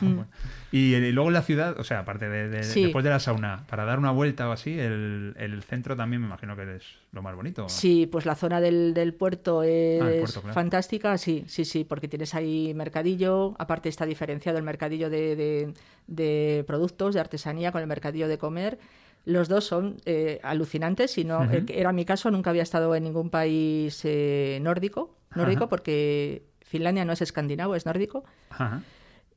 [0.72, 3.98] Y, luego en la ciudad, o sea, aparte de, después de la sauna, para dar
[3.98, 7.68] una vuelta o así, el, el, centro también me imagino que es lo más bonito.
[7.68, 12.34] Sí, pues la zona del, del puerto ah, es fantástica, sí, sí, sí, porque tienes
[12.34, 15.74] ahí mercadillo, aparte está diferenciado el mercadillo de,
[16.06, 18.78] de productos, de artesanía con el mercadillo de comer
[19.24, 21.16] los dos son eh, alucinantes.
[21.18, 25.68] Y no, eh, era mi caso, nunca había estado en ningún país eh, nórdico, nórdico
[25.68, 28.24] porque Finlandia no es escandinavo, es nórdico.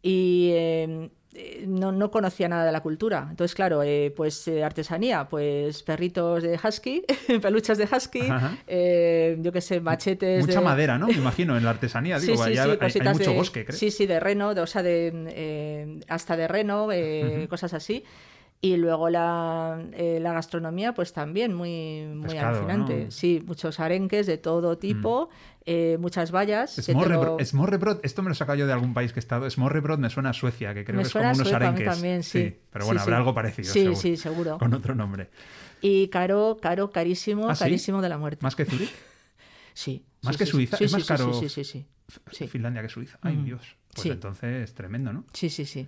[0.01, 1.09] Y em,
[1.65, 3.27] no, no, conocía nada de la cultura.
[3.29, 3.81] Entonces, claro,
[4.15, 7.03] pues artesanía, pues perritos de husky,
[7.41, 8.21] peluches de husky,
[9.41, 10.45] yo qué sé, machetes.
[10.45, 11.07] Mucha madera, ¿no?
[11.07, 12.19] Me imagino, en la artesanía.
[12.19, 13.77] Digo, sí, sí, hay, mucho bosque, creo.
[13.77, 16.87] Sí, sí, de reno, de, o sea, de, hasta de reno,
[17.49, 18.03] cosas así.
[18.59, 23.11] Y luego la, eh, la, gastronomía, pues también muy, muy alucinante.
[23.11, 25.61] Sí, muchos arenques de todo tipo, mm.
[25.65, 26.75] eh, muchas vallas.
[26.75, 29.47] Smorrebrod, esto me lo saca yo de algún país que he estado.
[29.47, 31.85] Smorrebrod me suena a Suecia, que creo que es como unos arenques.
[31.85, 32.57] también, sí.
[32.71, 33.71] Pero bueno, habrá algo parecido.
[33.71, 34.57] Sí, sí, seguro.
[34.57, 35.29] Con otro nombre.
[35.79, 38.41] Y caro, caro, carísimo, ¿Ah, carísimo de la muerte.
[38.41, 38.91] ¿Más que Zurich?
[39.75, 40.03] sí.
[40.23, 40.77] ¿Más que Suiza?
[40.79, 43.19] ¿Es más caro sí, sí, sí, Finlandia que Suiza?
[43.21, 43.77] Ay, Dios.
[43.93, 45.25] Pues entonces, tremendo, ¿no?
[45.33, 45.87] Sí, sí, sí.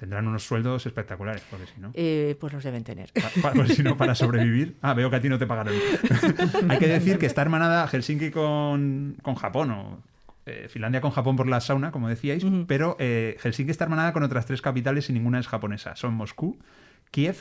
[0.00, 1.90] Tendrán unos sueldos espectaculares, porque si no.
[1.92, 3.10] Eh, pues los deben tener.
[3.54, 4.78] pues si no, para sobrevivir.
[4.82, 5.74] Ah, veo que a ti no te pagaron.
[6.70, 10.02] Hay que decir que está hermanada Helsinki con, con Japón, o
[10.46, 14.22] eh, Finlandia con Japón por la sauna, como decíais, pero eh, Helsinki está hermanada con
[14.22, 15.96] otras tres capitales y ninguna es japonesa.
[15.96, 16.58] Son Moscú,
[17.10, 17.36] Kiev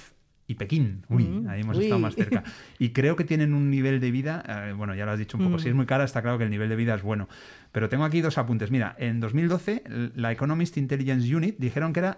[0.47, 1.05] y Pekín.
[1.07, 2.43] Uy, ahí hemos estado más cerca.
[2.77, 5.45] Y creo que tienen un nivel de vida, eh, bueno, ya lo has dicho un
[5.45, 7.29] poco, si es muy cara, está claro que el nivel de vida es bueno.
[7.71, 8.71] Pero tengo aquí dos apuntes.
[8.71, 9.83] Mira, en 2012,
[10.15, 12.17] la Economist Intelligence Unit dijeron que era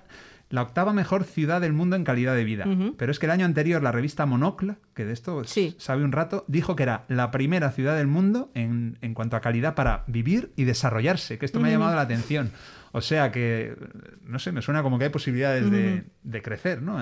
[0.51, 2.65] la octava mejor ciudad del mundo en calidad de vida.
[2.97, 5.43] Pero es que el año anterior la revista Monocle, que de esto
[5.77, 9.41] sabe un rato, dijo que era la primera ciudad del mundo en, en cuanto a
[9.41, 12.51] calidad para vivir y desarrollarse, que esto me ha llamado la atención.
[12.93, 13.75] O sea que,
[14.23, 16.99] no sé, me suena como que hay posibilidades de, de, crecer, ¿no?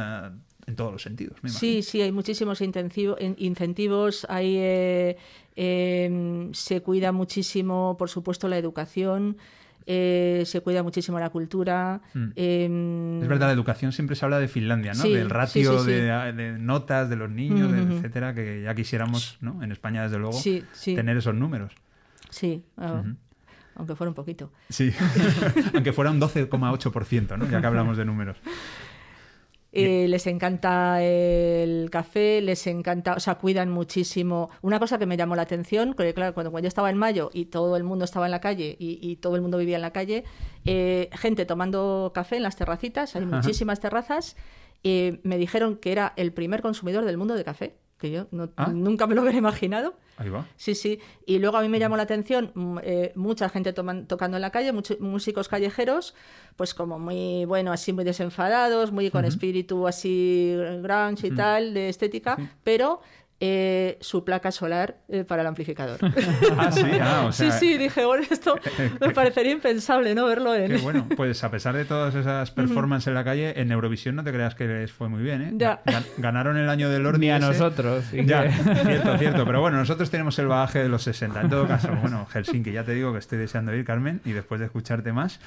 [0.68, 1.38] en todos los sentidos.
[1.46, 5.18] sí, sí, hay muchísimos incentivos, hay, eh,
[5.56, 9.38] em, se cuida muchísimo, por supuesto, la educación.
[9.92, 12.00] Eh, se cuida muchísimo la cultura.
[12.14, 12.28] Mm.
[12.36, 15.02] Em, es verdad, la educación siempre se habla de Finlandia, ¿no?
[15.02, 19.64] Del ratio de, notas de los niños, etcétera, que ya quisiéramos, ¿no?
[19.64, 20.40] En España, desde luego,
[20.84, 21.74] tener esos números.
[22.30, 23.02] Sí, ah,
[23.74, 24.52] aunque fuera un poquito.
[24.70, 24.94] Sí,
[25.74, 27.50] aunque fuera un 12,8%, ¿no?
[27.50, 28.38] Ya que hablamos de números.
[29.72, 34.50] Eh, les encanta el café, les encanta, o sea, cuidan muchísimo.
[34.62, 37.46] Una cosa que me llamó la atención, porque claro, cuando, yo estaba en mayo y
[37.46, 40.24] todo el mundo estaba en la calle y, todo el mundo vivía en la calle,
[40.66, 44.36] eh, gente tomando café en las terracitas, hay muchísimas terrazas,
[44.84, 48.72] eh, me dijeron que era el primer consumidor del mundo de café que yo ah.
[48.74, 49.96] nunca me lo hubiera imaginado.
[50.18, 50.48] Ahí va.
[50.56, 51.00] Sí, sí.
[51.26, 54.50] Y luego a mí me llamó la atención mm, eh, mucha gente tocando en la
[54.52, 56.16] calle, muchos músicos callejeros,
[56.56, 61.90] pues como muy, bueno, así muy desenfadados, muy con espíritu así grunge y tal, de
[61.90, 63.02] estética, pero
[63.42, 66.00] eh, su placa solar eh, para el amplificador.
[66.58, 67.52] ah, sí, ah, o sea...
[67.52, 68.56] sí, sí, dije, bueno, esto
[69.00, 70.26] me parecería impensable, ¿no?
[70.26, 70.72] Verlo en...
[70.72, 74.24] Qué bueno, pues a pesar de todas esas performances en la calle, en Eurovisión no
[74.24, 75.52] te creas que les fue muy bien, ¿eh?
[75.56, 75.82] Ya.
[76.18, 78.12] Ganaron el año del Lord Ni a nosotros.
[78.12, 81.42] Ya, cierto, cierto, pero bueno, nosotros tenemos el bagaje de los 60.
[81.42, 84.60] En todo caso, bueno, Helsinki, ya te digo que estoy deseando ir, Carmen, y después
[84.60, 85.40] de escucharte más.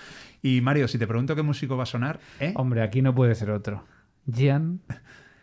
[0.43, 2.53] Y Mario, si te pregunto qué músico va a sonar, ¿eh?
[2.57, 3.85] Hombre, aquí no puede ser otro.
[4.33, 4.81] Gian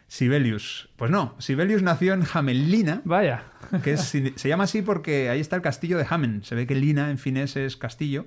[0.09, 0.89] Sibelius.
[0.97, 3.01] Pues no, Sibelius nació en Hamelina.
[3.05, 3.43] Vaya.
[3.83, 6.43] Que se llama así porque ahí está el castillo de Hamen.
[6.43, 8.25] Se ve que Lina en finés es castillo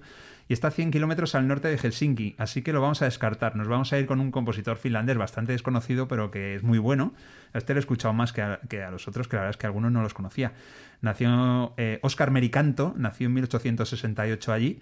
[0.49, 3.57] y está a 100 kilómetros al norte de Helsinki, así que lo vamos a descartar.
[3.57, 7.15] Nos vamos a ir con un compositor finlandés bastante desconocido, pero que es muy bueno.
[7.53, 9.91] Este lo he escuchado más que a, los otros, que la verdad es que algunos
[9.91, 10.53] no los conocía.
[11.01, 14.81] Nació eh, Oscar Mericanto, nació en 1868 allí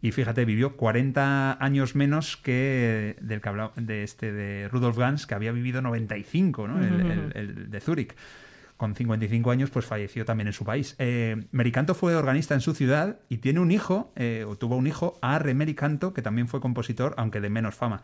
[0.00, 5.26] y fíjate, vivió 40 años menos que del que hablaba, de este de Rudolf Gans,
[5.26, 6.80] que había vivido 95, ¿no?
[6.80, 8.14] el, de Zúrich.
[8.76, 10.94] Con 55 años, pues falleció también en su país.
[11.00, 14.86] Eh, Mericanto fue organista en su ciudad y tiene un hijo, eh, o tuvo un
[14.86, 18.02] hijo, Arre Mericanto, que también fue compositor, aunque de menos fama.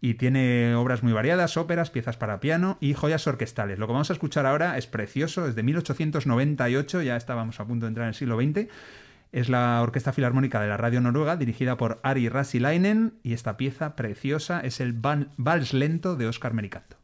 [0.00, 3.80] Y tiene obras muy variadas, óperas, piezas para piano y joyas orquestales.
[3.80, 7.86] Lo que vamos a escuchar ahora es precioso, es de 1898, ya estábamos a punto
[7.86, 8.68] de entrar en el siglo XX
[9.34, 13.96] es la Orquesta Filarmónica de la Radio Noruega, dirigida por Ari Rasilainen, y esta pieza
[13.96, 17.03] preciosa es el Vals Lento de Oscar Mericanto.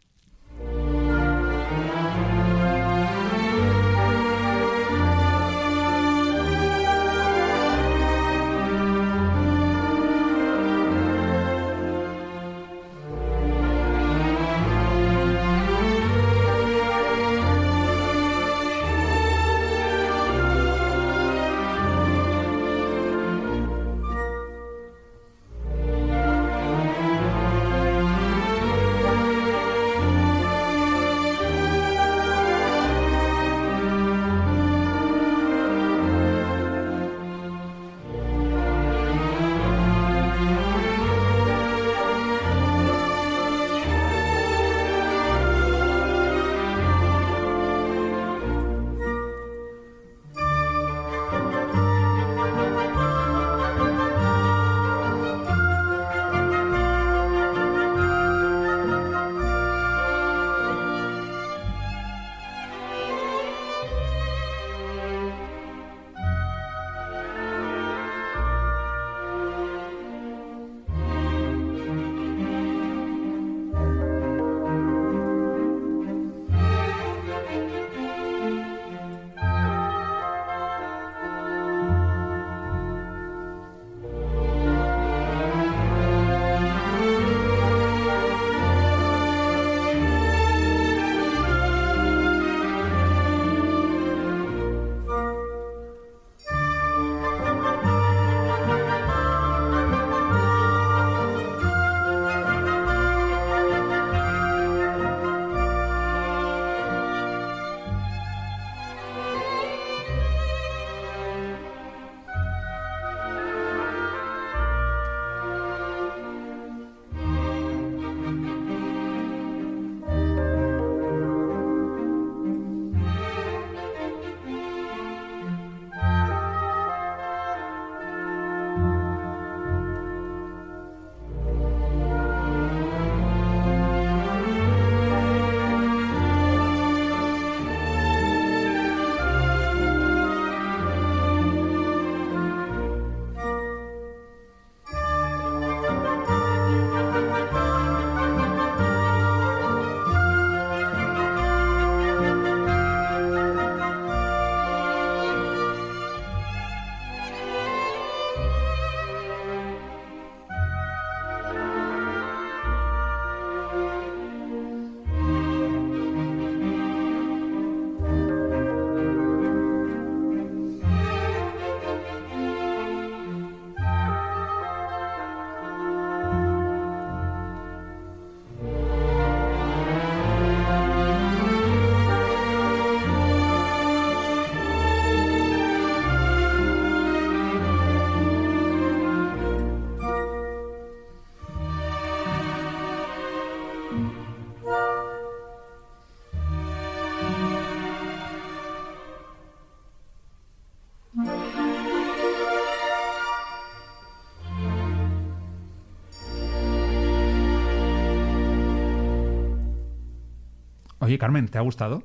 [211.10, 212.04] Oye, Carmen, ¿te ha gustado?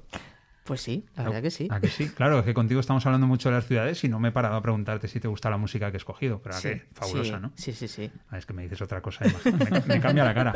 [0.63, 1.67] Pues sí, la verdad que sí.
[1.69, 2.07] ¿A que sí?
[2.07, 4.55] Claro, es que contigo estamos hablando mucho de las ciudades y no me he parado
[4.55, 7.41] a preguntarte si te gusta la música que he escogido, pero sí, que fabulosa, sí,
[7.43, 7.51] ¿no?
[7.53, 8.11] Sí, sí, sí.
[8.31, 10.55] Ah, es que me dices otra cosa, me, me, cambia la cara.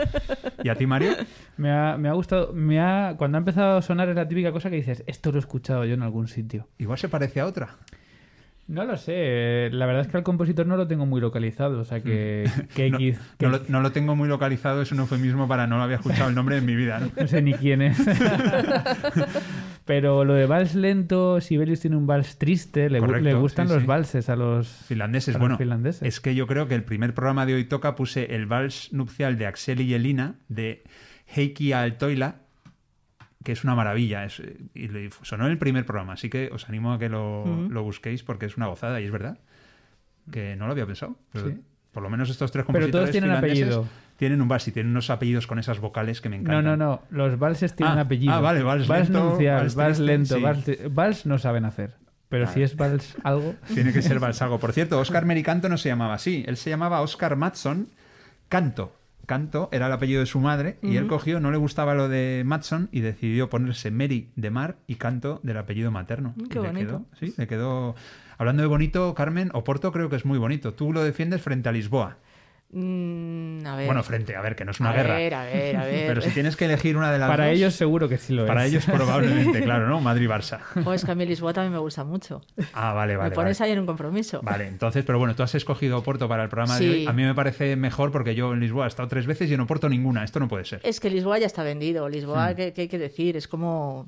[0.63, 1.11] ¿Y a ti, Mario?
[1.57, 4.51] Me ha, me ha gustado, me ha, cuando ha empezado a sonar es la típica
[4.51, 6.69] cosa que dices, esto lo he escuchado yo en algún sitio.
[6.79, 7.77] Igual se parece a otra.
[8.69, 9.69] No lo sé.
[9.71, 11.79] La verdad es que al compositor no lo tengo muy localizado.
[11.79, 12.47] O sea que.
[12.75, 13.15] que, no, que...
[13.39, 16.29] No, lo, no, lo, tengo muy localizado, es un eufemismo para no lo había escuchado
[16.29, 16.99] el nombre en mi vida.
[16.99, 17.97] No, no sé ni quién es.
[19.85, 23.73] Pero lo de vals lento, Sibelius tiene un vals triste, le, Correcto, le gustan sí,
[23.73, 23.87] los sí.
[23.87, 25.29] valses a los finlandeses.
[25.29, 26.03] a los bueno, finlandeses.
[26.03, 29.39] es que yo creo que el primer programa de hoy toca puse el vals nupcial
[29.39, 30.83] de Axel y Elina de
[31.25, 32.41] Heikki Altoila,
[33.49, 34.25] que es una maravilla.
[34.25, 34.39] Es,
[34.75, 34.89] y
[35.23, 38.45] sonó en el primer programa, así que os animo a que lo, lo busquéis porque
[38.45, 39.39] es una gozada y es verdad.
[40.31, 41.15] Que no lo había pensado.
[41.33, 41.57] Pero Sí.
[41.91, 43.87] Por lo menos estos tres Pero compositores todos tienen apellido.
[44.17, 46.77] Tienen un vals y tienen unos apellidos con esas vocales que me No, encantan.
[46.77, 47.01] no, no.
[47.09, 48.33] Los valses tienen Ah, apellido.
[48.35, 50.41] ah, vale, vals lento, nupcial, vals vals lento, sí.
[50.43, 51.95] vals, vals no saben hacer.
[52.29, 53.55] Pero si es vals algo.
[53.73, 54.59] Tiene que ser Balsago.
[54.59, 56.43] Por cierto, Oscar Mericanto no se llamaba así.
[56.47, 57.87] Él se llamaba Oscar Matson
[58.47, 58.95] Canto.
[59.29, 62.41] Canto era el apellido de su madre y él cogió, no le gustaba lo de
[62.47, 66.33] Matson y decidió ponerse Mary de Mar y Canto del apellido materno.
[66.35, 66.87] Mm, Y qué le bonito.
[66.87, 67.93] quedó, sí, le quedó.
[68.39, 70.73] Hablando de bonito, Carmen, Oporto creo que es muy bonito.
[70.73, 72.17] Tú lo defiendes frente a Lisboa.
[72.71, 73.85] Mm, a ver.
[73.87, 75.15] Bueno, frente, a ver, que no es una a guerra.
[75.15, 76.07] ver, a ver, a ver.
[76.07, 78.45] Pero si tienes que elegir una de las Para dos, ellos seguro que sí lo
[78.45, 78.71] Para es.
[78.71, 79.99] ellos probablemente, claro, ¿no?
[80.01, 80.59] Madrid-Barça.
[80.83, 82.41] Jo, es que a mí Lisboa también me gusta mucho.
[82.73, 83.31] Ah, vale, vale.
[83.31, 83.71] me pones vale.
[83.71, 84.41] ahí en un compromiso.
[84.43, 86.89] Vale, entonces, pero bueno, tú has escogido Oporto para el programa de Sí.
[86.91, 87.07] hoy.
[87.07, 89.61] A mí me parece mejor porque yo en Lisboa he estado tres veces y en
[89.61, 90.23] Oporto ninguna.
[90.23, 90.79] Esto no puede ser.
[90.83, 92.07] Es que Lisboa ya está vendido.
[92.07, 92.11] Hmm.
[92.11, 93.35] Lisboa, ¿qué, qué hay que decir?
[93.35, 94.07] Es como.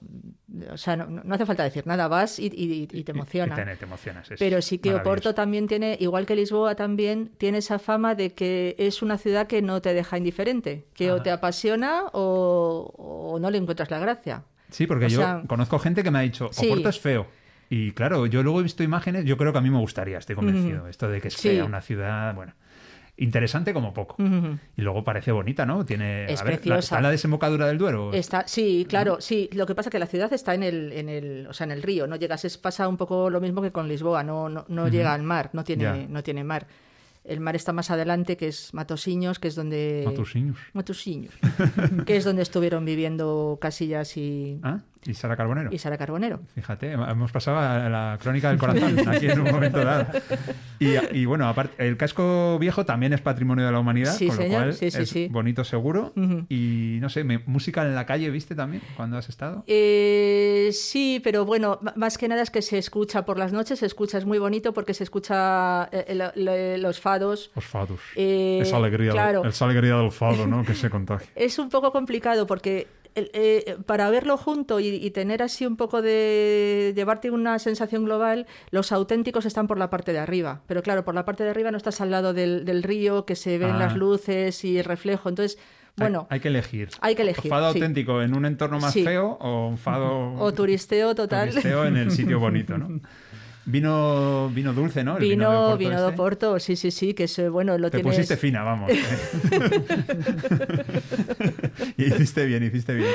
[0.72, 2.08] O sea, no, no hace falta decir nada.
[2.08, 3.54] Vas y, y- y te emociona.
[3.54, 4.30] Y te, te emocionas.
[4.30, 4.94] es Pero sí que.
[4.94, 9.48] Oporto también tiene, igual que Lisboa también, tiene esa fama de que es una ciudad
[9.48, 12.94] que no te deja indiferente, que o te apasiona o,
[13.34, 14.44] o no le encuentras la gracia.
[14.70, 16.68] Sí, porque o yo sea- conozco gente que me ha dicho, Sí.
[16.68, 17.28] Oporto es feo.
[17.70, 20.36] Y claro, yo luego he visto imágenes, yo creo que a mí me gustaría, estoy
[20.36, 20.88] convencido.
[20.88, 21.50] Esto de que es Sí.
[21.50, 22.54] fea una ciudad, bueno,
[23.18, 24.16] interesante como poco.
[24.78, 25.86] Y luego parece bonita, ¿no?
[25.86, 26.80] Tiene, Es a ver, la-.
[26.80, 28.12] ¿Está la desembocadura del Duero?
[28.14, 29.50] Está, sí, claro, sí.
[29.54, 31.72] Lo que pasa es que la ciudad está en el, en el, o sea, en
[31.72, 32.08] el río.
[32.08, 34.24] No llegas, es, pasa un poco lo mismo que con Lisboa.
[34.24, 35.66] No, no, no llega al mar, no Ya.
[35.66, 36.68] tiene, no tiene mar.
[37.24, 40.04] El mar está más adelante, que es Matosiños, que es donde.
[40.74, 41.34] Matosiños,
[42.06, 44.80] que es donde estuvieron viviendo Casillas y, ¿Ah?
[45.06, 45.70] ¿Y Sara Carbonero?
[45.72, 46.42] y Sara Carbonero.
[46.54, 50.08] Fíjate, hemos pasado a la crónica del corazón aquí en un momento dado.
[50.80, 54.36] Y, y bueno, aparte, el casco viejo también es patrimonio de la humanidad, Sí, con
[54.38, 56.14] lo señor, cual sí, sí, es bonito seguro.
[56.16, 56.46] Ujú.
[56.50, 59.64] Y no sé, música en la calle, ¿viste también cuando has estado?
[59.68, 63.86] Eh, sí, pero bueno, más que nada es que se escucha por las noches, se
[63.86, 67.52] escucha, es muy bonito porque se escucha eh, el- el- los fados.
[67.56, 68.00] Los fados.
[68.16, 69.46] Eh, esa alegría, claro.
[69.46, 70.64] esa alegría del fado, ¿no?
[70.64, 71.28] Que se contagia.
[71.36, 75.76] Es un poco complicado porque el- eh, para verlo junto y, y tener así un
[75.78, 80.62] poco de llevarte una sensación global, los auténticos están por la parte de arriba.
[80.68, 83.36] Pero claro, por la parte de arriba no estás al lado del, del río, que
[83.36, 83.80] se ven Ah.
[83.80, 85.30] las luces y el reflejo.
[85.30, 85.58] Entonces,
[85.98, 86.90] bueno, hay, hay que elegir.
[87.02, 87.80] hay que elegir, Fado sí.
[87.80, 89.04] auténtico en un entorno más Sí.
[89.04, 91.50] feo o un fado o turisteo total.
[91.50, 93.02] turisteo en el sitio bonito, ¿no?
[93.72, 95.18] Vino, vino dulce, ¿no?
[95.18, 96.14] El Vino, de Oporto vino de este.
[96.14, 98.16] Oporto, sí, sí, sí, que es, eh, bueno, lo Te tienes...
[98.16, 98.92] pusiste fina, vamos.
[101.98, 103.10] y hiciste bien, hiciste bien.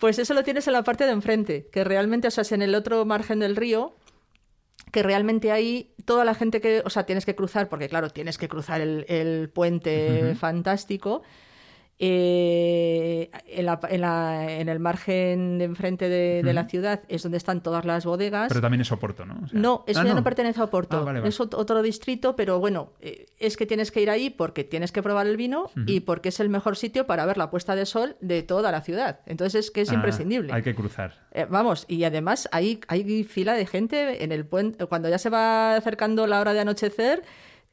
[0.00, 2.62] Pues eso lo tienes en la parte de enfrente, que realmente, o sea, es en
[2.62, 3.94] el otro margen del río,
[4.90, 8.36] que realmente ahí toda la gente que, o sea, tienes que cruzar, porque claro, tienes
[8.36, 11.22] que cruzar el, el puente fantástico.
[11.98, 17.22] Eh, en, la- en la- en el margen de enfrente de, de la ciudad es
[17.22, 18.48] donde están todas las bodegas.
[18.48, 19.40] Pero también es Oporto, ¿no?
[19.44, 20.24] O sea- No, eso Ah, ya no.
[20.24, 20.96] pertenece a Oporto.
[20.98, 21.28] Ah, vale, vale.
[21.28, 24.92] Es ot- otro distrito, pero bueno, eh, es que tienes que ir ahí porque tienes
[24.92, 27.86] que probar el vino y porque es el mejor sitio para ver la puesta de
[27.86, 29.20] sol de toda la ciudad.
[29.26, 30.52] Entonces es que es Ah, imprescindible.
[30.52, 31.14] Hay que cruzar.
[31.32, 34.84] Eh, vamos, y además hay, hay fila de gente en el puente.
[34.86, 37.22] Cuando ya se va acercando la hora de anochecer,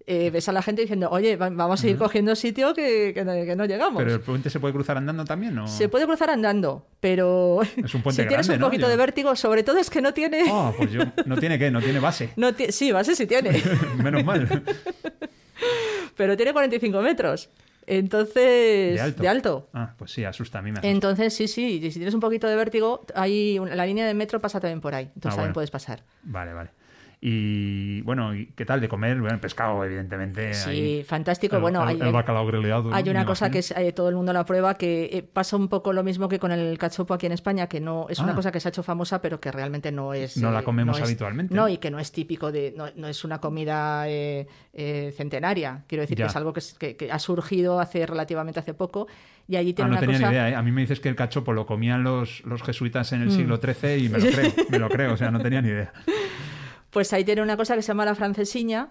[0.07, 3.23] eh, ves a la gente diciendo, oye, va- vamos a ir cogiendo sitio que, que
[3.23, 4.01] no, que no llegamos.
[4.01, 5.57] ¿Pero el puente se puede cruzar andando también?
[5.59, 5.67] ¿o?
[5.67, 8.65] Se puede cruzar andando, pero Es un puente si tienes grande, un ¿no?
[8.67, 10.43] poquito Yo- de vértigo, sobre todo es que no tiene...
[10.49, 11.01] Ah, pues yo...
[11.25, 12.29] No tiene qué, no tiene base.
[12.35, 13.61] No ti- sí, base sí tiene.
[14.03, 14.63] Menos mal.
[16.17, 17.49] pero tiene 45 metros.
[17.87, 18.35] Entonces,
[18.95, 19.29] De alto.
[19.29, 19.69] alto.
[19.73, 20.87] Ah, pues sí, asusta a mí me asusta.
[20.89, 24.13] Entonces, sí, sí, y si tienes un poquito de vértigo, hay un- la línea de
[24.13, 25.05] metro pasa también por ahí.
[25.05, 25.53] Entonces Ah, también bueno.
[25.55, 26.03] puedes pasar.
[26.23, 26.69] Vale, vale.
[27.23, 29.21] Y bueno, ¿qué tal de comer?
[29.21, 30.55] Bueno, pescado, evidentemente.
[30.55, 31.59] Sí, fantástico.
[31.59, 32.91] bueno, hay, el bacalao grillado.
[32.91, 35.93] Hay una cosa que eh, todo el mundo la prueba, que eh, pasa un poco
[35.93, 38.35] lo mismo que con el cachopo aquí en España, que no es una ah.
[38.35, 40.35] cosa que se ha hecho famosa, pero que realmente no es.
[40.37, 41.53] No la comemos habitualmente.
[41.53, 42.73] no, y que no es típico de.
[42.75, 44.07] No, es una comida
[44.73, 45.83] centenaria.
[45.85, 49.07] Quiero decir que es algo que, ha surgido hace relativamente hace poco.
[49.47, 50.57] Y allí tiene ah, no tenía ni idea.
[50.57, 53.31] A mí me dices que el cachopo lo comían los, los jesuitas en el mm.
[53.31, 55.13] siglo XIII y me lo creo, me lo creo.
[55.13, 55.93] O sea, no tenía ni idea.
[56.91, 58.89] Pues ahí tiene una cosa que se llama la francesiña,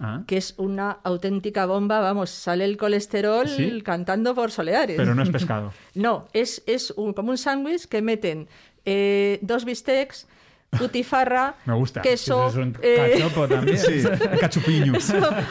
[0.00, 0.22] ah.
[0.26, 3.48] que es una auténtica bomba, vamos, sale el colesterol
[3.84, 4.96] cantando por soleares.
[4.96, 5.72] Pero no es pescado.
[5.94, 8.48] no, es, es como un sándwich que meten
[8.84, 10.26] eh, dos bistecs,
[10.78, 12.00] putifarra, Me gusta.
[12.00, 13.76] queso, es un eh, cachopo también.
[13.78, 14.02] sí,
[14.40, 14.94] cachupiño.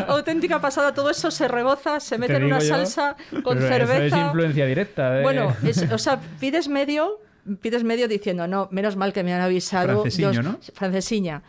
[0.07, 4.05] auténtica pasada, todo eso se reboza, se mete en una salsa con cerveza.
[4.07, 5.19] Eso es influencia directa.
[5.19, 5.21] ¿eh?
[5.21, 5.55] Bueno,
[5.93, 7.19] o sea, pides medio
[7.61, 10.01] pides medio diciendo, no, menos mal que me han avisado.
[10.01, 10.59] Francesiño, ¿no?
[10.73, 11.41] Francesiña.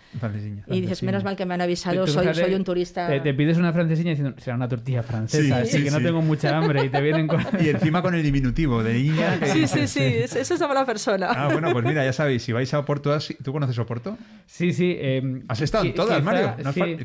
[0.69, 3.09] Y dices, menos mal que me han avisado, soy, soy un turista.
[3.23, 6.85] Te, pides una francesiña diciendo, será una tortilla francesa, así que no tengo mucha hambre
[6.85, 7.43] y te vienen con...
[7.63, 9.39] Y encima con el diminutivo de niña.
[9.45, 11.29] Sí, sí, sí, esa es una mala persona.
[11.31, 14.17] Ah, bueno, pues mira, ya sabéis, si vais a Oporto, ¿tú conoces Oporto?
[14.47, 14.97] Sí, sí.
[14.99, 16.55] Em, ¿Has estado en todas, Mario?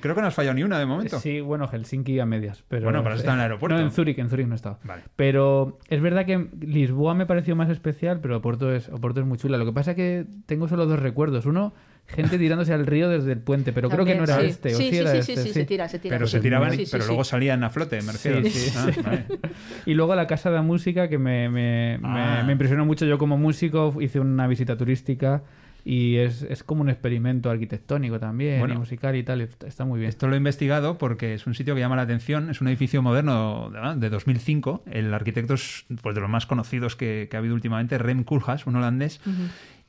[0.01, 1.19] creo que no has fallado ni una de momento.
[1.19, 2.63] Sí, bueno, Helsinki a medias.
[2.67, 3.77] Pero, bueno, pero has estado en el aeropuerto.
[3.77, 4.79] No, en Zúrich, en Zúrich no he estado.
[4.83, 5.03] Vale.
[5.15, 9.37] Pero es verdad que Lisboa me pareció más especial, pero Oporto es, Oporto es muy
[9.37, 11.45] chula lo que pasa es que tengo solo dos recuerdos.
[11.45, 11.73] Uno,
[12.07, 14.71] gente tirándose al río desde el puente, pero creo que no era este.
[14.71, 16.15] Sí, sí, sí, sí, sí, se tira, se tira.
[16.15, 18.41] Pero se tiraban, pero luego salían a flote, me refiero.
[18.75, 19.17] Ah,
[19.85, 22.43] y luego la casa de música, que me, me, ah.
[22.45, 23.05] me impresionó mucho.
[23.05, 25.43] Yo como músico hice una visita turística
[25.89, 30.09] y es, es, como un experimento arquitectónico también, y musical y tal, está muy bien.
[30.09, 33.01] Esto lo he investigado porque es un sitio que llama la atención, es un edificio
[33.01, 37.55] moderno de 2005, el arquitecto es pues, de los más conocidos que, que ha habido
[37.55, 39.21] últimamente, Rem Koolhaas, un holandés,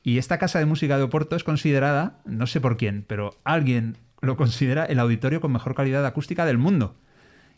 [0.01, 3.97] y esta casa de música de Oporto es considerada, no sé por quién, pero alguien
[4.21, 6.95] lo considera el auditorio con mejor calidad acústica del mundo.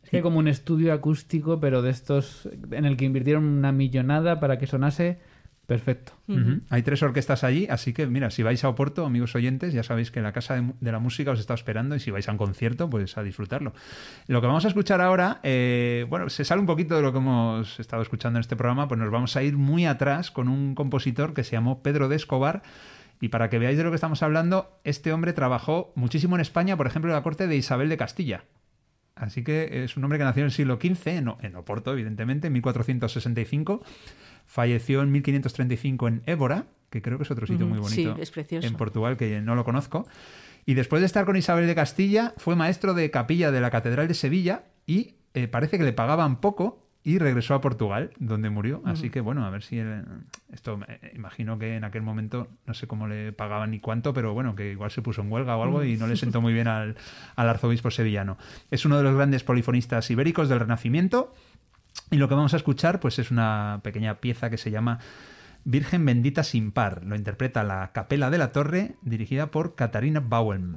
[0.04, 4.40] Es que como un estudio acústico, pero de estos en el que invirtieron una millonada
[4.40, 5.20] para que sonase
[5.72, 6.12] Perfecto.
[6.70, 10.12] Hay tres orquestas allí, así que mira, si vais a Oporto, amigos oyentes, ya sabéis
[10.12, 12.90] que la Casa de, la Música os está esperando y si vais a un concierto,
[12.90, 13.72] pues a disfrutarlo.
[14.28, 17.20] Lo que vamos a escuchar ahora, eh, bueno, se sale un poquito de lo que
[17.20, 20.76] hemos estado escuchando en este programa, pues nos vamos a ir muy atrás con un
[20.76, 22.64] compositor que se llamó Pedro de Escobar.
[23.22, 26.76] Y para que veáis de lo que estamos hablando, este hombre trabajó muchísimo en España,
[26.76, 28.44] por ejemplo, en la corte de Isabel de Castilla.
[29.16, 32.48] Así que es un hombre que nació en el siglo XV, en, en Oporto, evidentemente,
[32.48, 33.84] en 1465
[34.52, 38.16] Falleció en 1535 en Évora, que creo que es otro sitio muy bonito.
[38.16, 38.68] Sí, es precioso.
[38.68, 40.06] En Portugal, que no lo conozco.
[40.66, 44.10] Y después de estar con Isabel de Castilla, fue maestro de capilla de la Catedral
[44.10, 48.82] de Sevilla y eh, parece que le pagaban poco y regresó a Portugal, donde murió.
[48.84, 49.82] Así que bueno, a ver si
[50.52, 50.78] esto
[51.16, 54.74] imagino que en aquel momento no sé cómo le pagaban ni cuánto, pero bueno, que
[54.74, 56.98] igual se puso en huelga o algo y no le sentó muy bien al,
[57.38, 58.38] al arzobispo sevillano.
[58.70, 61.34] Es uno de los grandes polifonistas ibéricos del Renacimiento
[62.12, 65.00] y lo que vamos a escuchar pues es una pequeña pieza que se llama
[65.64, 67.04] Virgen bendita sin par.
[67.06, 70.76] Lo interpreta la Capela de la Torre, dirigida por Katarina Bauern.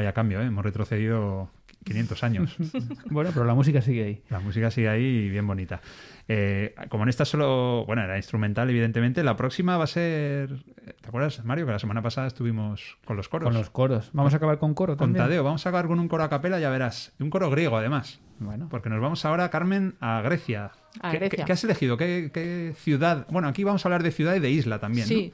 [0.00, 0.46] Vaya cambio, ¿eh?
[0.46, 1.50] hemos retrocedido
[1.84, 2.56] 500 años.
[3.10, 4.22] bueno, pero la música sigue ahí.
[4.30, 5.80] La música sigue ahí y bien bonita.
[6.26, 10.62] Eh, como en esta solo, bueno, era instrumental, evidentemente, la próxima va a ser.
[11.00, 11.66] ¿Te acuerdas, Mario?
[11.66, 13.46] Que la semana pasada estuvimos con los coros.
[13.46, 14.10] Con los coros.
[14.12, 15.18] Vamos a acabar con coro también.
[15.18, 17.12] Con Tadeo, vamos a acabar con un coro a capela, ya verás.
[17.18, 18.20] Un coro griego, además.
[18.38, 18.68] Bueno.
[18.70, 20.72] Porque nos vamos ahora, Carmen, a Grecia.
[21.00, 21.44] A ¿Qué, Grecia.
[21.44, 21.96] ¿qué, has elegido?
[21.96, 23.26] ¿Qué, ciudad?
[23.30, 25.06] Bueno, aquí vamos a hablar de ciudad y de isla también.
[25.06, 25.32] Sí.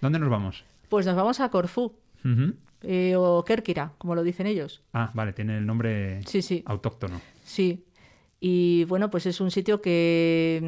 [0.00, 0.64] ¿Dónde nos vamos?
[0.88, 1.94] Pues nos vamos a Corfú.
[2.86, 4.82] Eh, o Kerkira, como lo dicen ellos.
[4.92, 6.62] Ah, vale, tiene el nombre sí, sí.
[6.66, 7.20] autóctono.
[7.44, 7.84] Sí.
[8.40, 10.60] Y bueno, pues es un sitio que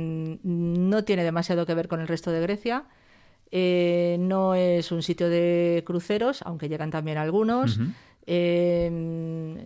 [0.42, 2.84] mm, no tiene demasiado que ver con el resto de Grecia.
[3.50, 7.78] Eh, no es un sitio de cruceros, aunque llegan también algunos.
[8.28, 8.88] Eh,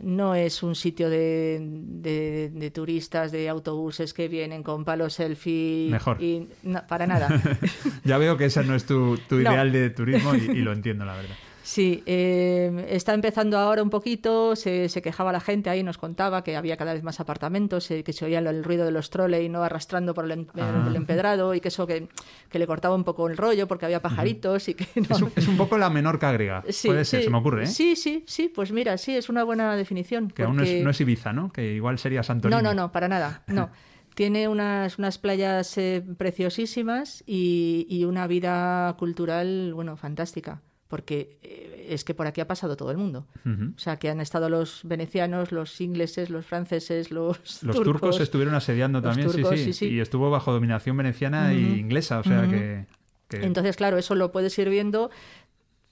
[0.02, 5.88] no es un sitio de, turistas, de autobuses que vienen con palos selfie.
[5.90, 6.20] Mejor.
[6.20, 6.48] Y,
[6.88, 7.40] para nada.
[8.04, 11.36] ya veo que ese no es tu, ideal de turismo y lo entiendo, la verdad.
[11.70, 16.56] Sí, eh, está empezando ahora un poquito, se, quejaba la gente ahí, nos contaba que
[16.56, 19.62] había cada vez más apartamentos, eh, que se oía el, ruido de los troles no
[19.62, 20.90] arrastrando por el, ah.
[20.92, 22.08] empedrado y que eso que,
[22.50, 24.88] le cortaba un poco el rollo porque había pajaritos y que...
[25.36, 27.62] Es, un, poco la menor griega, puede ser, se me ocurre.
[27.62, 27.66] ¿eh?
[27.68, 30.28] Sí, sí, sí, pues mira, sí, es una buena definición.
[30.28, 31.52] Que aún no es, Ibiza, ¿no?
[31.52, 32.60] Que igual sería Santorini.
[32.60, 33.70] No, no, no, para nada, no.
[34.16, 35.78] Tiene unas, unas playas
[36.18, 42.48] preciosísimas y, y una vida cultural, bueno, fantástica porque eh, es que por aquí ha
[42.48, 43.26] pasado todo el mundo.
[43.46, 48.18] O sea, que han estado los venecianos, los ingleses, los franceses, los, los turcos.
[48.18, 52.86] estuvieron asediando también, sí, sí, Y estuvo bajo dominación veneciana e inglesa, o sea que,
[53.30, 55.10] Entonces, claro, eso lo puedes ir viendo.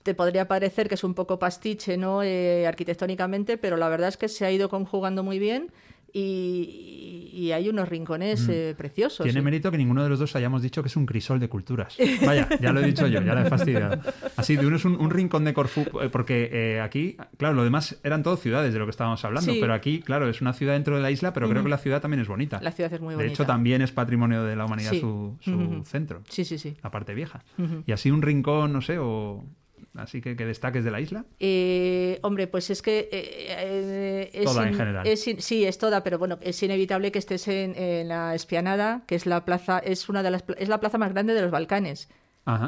[0.03, 2.25] Te podría parecer que es un poco pastiche, ¿no?
[2.25, 5.71] Eh, arquitectónicamente, pero la verdad es que se ha ido conjugando muy bien
[6.13, 8.51] y, hay unos rincones mm.
[8.53, 9.25] eh, preciosos.
[9.25, 11.97] Tiene mérito que ninguno de los dos hayamos dicho que es un crisol de culturas.
[12.25, 14.01] Vaya, ya lo he dicho yo, ya lo he fastidiado.
[14.37, 17.99] Así, de uno es un, rincón de Corfú, eh, porque eh, aquí, claro, lo demás
[18.03, 20.97] eran todo ciudades de lo que estábamos hablando, pero aquí, claro, es una ciudad dentro
[20.97, 22.61] de la isla, pero creo que la ciudad también es bonita.
[22.63, 23.27] La ciudad es muy bonita.
[23.27, 25.37] De hecho, también es patrimonio de la humanidad su,
[25.85, 26.23] centro.
[26.29, 26.77] Sí, sí, sí.
[26.83, 27.45] La parte vieja.
[27.87, 29.45] Y así un rincón, no sé, o
[29.95, 31.25] así que que destaques de la isla?
[31.39, 33.09] Eh, hombre, pues es que...
[33.11, 35.17] Eh, eh, toda en general.
[35.17, 39.45] sí, es toda, pero bueno, es inevitable que estés en, la Espianada, que es la
[39.45, 42.09] plaza, es una de las, es la plaza más grande de los Balcanes.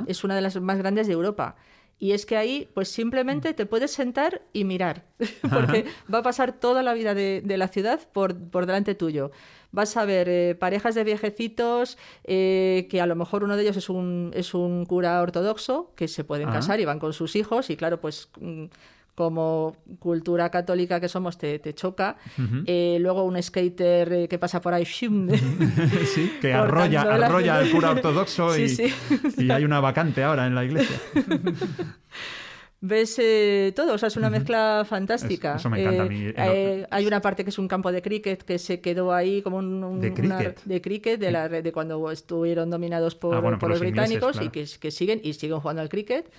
[0.07, 1.57] Es una de las más grandes de Europa.
[1.99, 5.05] Y es que ahí, pues simplemente te puedes sentar y mirar,
[5.51, 9.31] porque va a pasar toda la vida de, la ciudad por, por delante tuyo
[9.73, 13.77] vas a ver eh, parejas de viejecitos eh, que a lo mejor uno de ellos
[13.77, 17.71] es un, es un cura ortodoxo, que se pueden casar y van con sus hijos
[17.71, 18.29] y claro, pues...
[18.41, 18.67] Mm,
[19.17, 22.17] como cultura católica que somos te, te choca.
[22.65, 28.59] Eh, luego un skater que pasa por ahí, sí, que arrolla, arrolla al cura ortodoxo
[28.59, 28.95] y,
[29.37, 30.97] y, hay una vacante ahora en la iglesia.
[32.81, 35.57] Ves eh, todo, o sea, es una mezcla fantástica.
[35.57, 36.33] eso me encanta a mí.
[36.35, 39.59] Eh, hay una parte que es un campo de cricket que se quedó ahí como
[39.59, 40.01] un...
[40.01, 40.63] ¿De cricket?
[40.65, 44.67] de cricket, de, la, de cuando estuvieron dominados por, ah, por, los, británicos y que,
[44.81, 46.33] que, siguen y siguen jugando al cricket.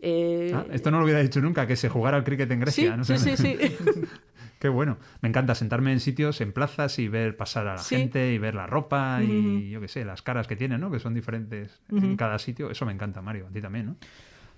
[0.00, 3.04] Eh, ah, esto no lo hubiera dicho nunca, que se jugara al cricket en Grecia.
[3.04, 3.56] Sí, sí, sí,
[4.58, 4.96] Qué bueno.
[5.20, 8.54] Me encanta sentarme en sitios, en plazas y ver pasar a la gente y ver
[8.54, 10.90] la ropa y yo qué sé, las caras que tienen, ¿no?
[10.90, 12.70] Que son diferentes en cada sitio.
[12.70, 13.48] Eso me encanta, Mario.
[13.48, 13.96] A ti también, ¿no?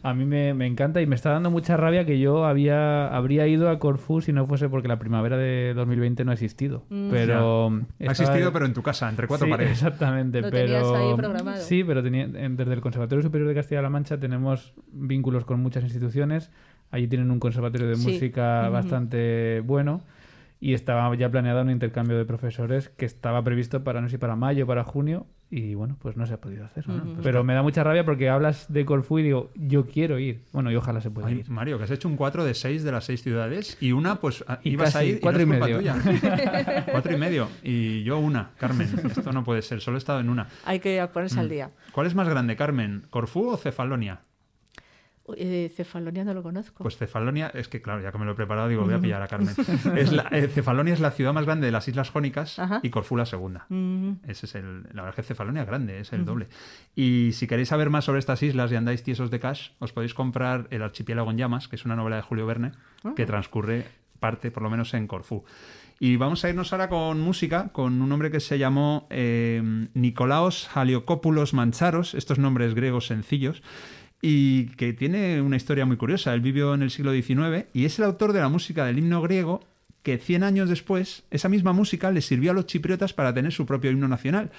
[0.02, 3.70] A mí me, encanta y me está dando mucha rabia que yo había habría ido
[3.70, 6.84] a Corfú si no fuese porque la primavera de 2020 no ha existido.
[6.90, 7.10] Mm.
[7.10, 7.68] Pero
[8.00, 9.72] ha existido, pero en tu casa, entre cuatro paredes.
[9.72, 10.42] Exactamente.
[10.42, 11.60] Lo pero ahí programado.
[11.62, 16.50] sí, pero tenía, desde el Conservatorio Superior de Castilla-La Mancha tenemos vínculos con muchas instituciones.
[16.90, 20.02] Allí tienen un conservatorio de música bastante bueno
[20.60, 24.18] y estaba ya planeado un intercambio de profesores que estaba previsto para no sé si
[24.18, 26.84] para mayo, para junio y bueno, pues no se ha podido hacer.
[27.22, 30.42] Pero me da mucha rabia porque hablas de Corfú y digo, yo quiero ir.
[30.52, 31.48] Bueno, y ojalá se pueda ir.
[31.48, 34.44] Mario, que has hecho un 4 de 6 de las 6 ciudades y una, pues
[34.64, 35.20] ibas a ir.
[35.20, 35.80] 4 y, medio.
[36.90, 37.48] 4 y medio.
[37.62, 38.88] Y yo una, Carmen.
[39.04, 40.48] Esto no puede ser, solo he estado en una.
[40.64, 41.50] Hay que ponerse al mm.
[41.50, 41.70] día.
[41.92, 43.06] ¿Cuál es más grande, Carmen?
[43.10, 44.20] ¿Corfú o Cefalonia?
[45.36, 46.82] Eh, Cefalonia no lo conozco.
[46.82, 49.22] Pues Cefalonia, es que claro, ya que me lo he preparado, digo, voy a pillar
[49.22, 49.54] a Carmen.
[49.96, 53.16] es la, eh, Cefalonia es la ciudad más grande de las Islas Jónicas y Corfú
[53.16, 53.66] la segunda.
[54.26, 56.46] Ese es el, la verdad es que Cefalonia es grande, es el doble.
[56.94, 60.14] Y si queréis saber más sobre estas islas y andáis tiesos de cash, os podéis
[60.14, 62.72] comprar El Archipiélago en Llamas, que es una novela de Julio Verne,
[63.04, 63.12] ah.
[63.16, 63.86] que transcurre
[64.20, 65.44] parte, por lo menos, en Corfú.
[65.98, 70.68] Y vamos a irnos ahora con música, con un hombre que se llamó eh, Nicolaos
[70.76, 73.62] Haliocópulos Mancharos, estos nombres griegos sencillos,
[74.28, 76.34] y que tiene una historia muy curiosa.
[76.34, 79.22] Él vivió en el siglo XIX y es el autor de la música del himno
[79.22, 79.60] griego
[80.02, 83.66] que 100 años después esa misma música le sirvió a los chipriotas para tener su
[83.66, 84.50] propio himno nacional.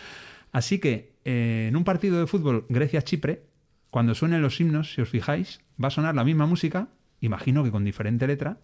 [0.53, 3.43] Así que eh, en un partido de fútbol Grecia-Chipre,
[3.89, 6.87] cuando suenen los himnos, si os fijáis, va a sonar la misma música
[7.19, 8.57] imagino que con diferente letra.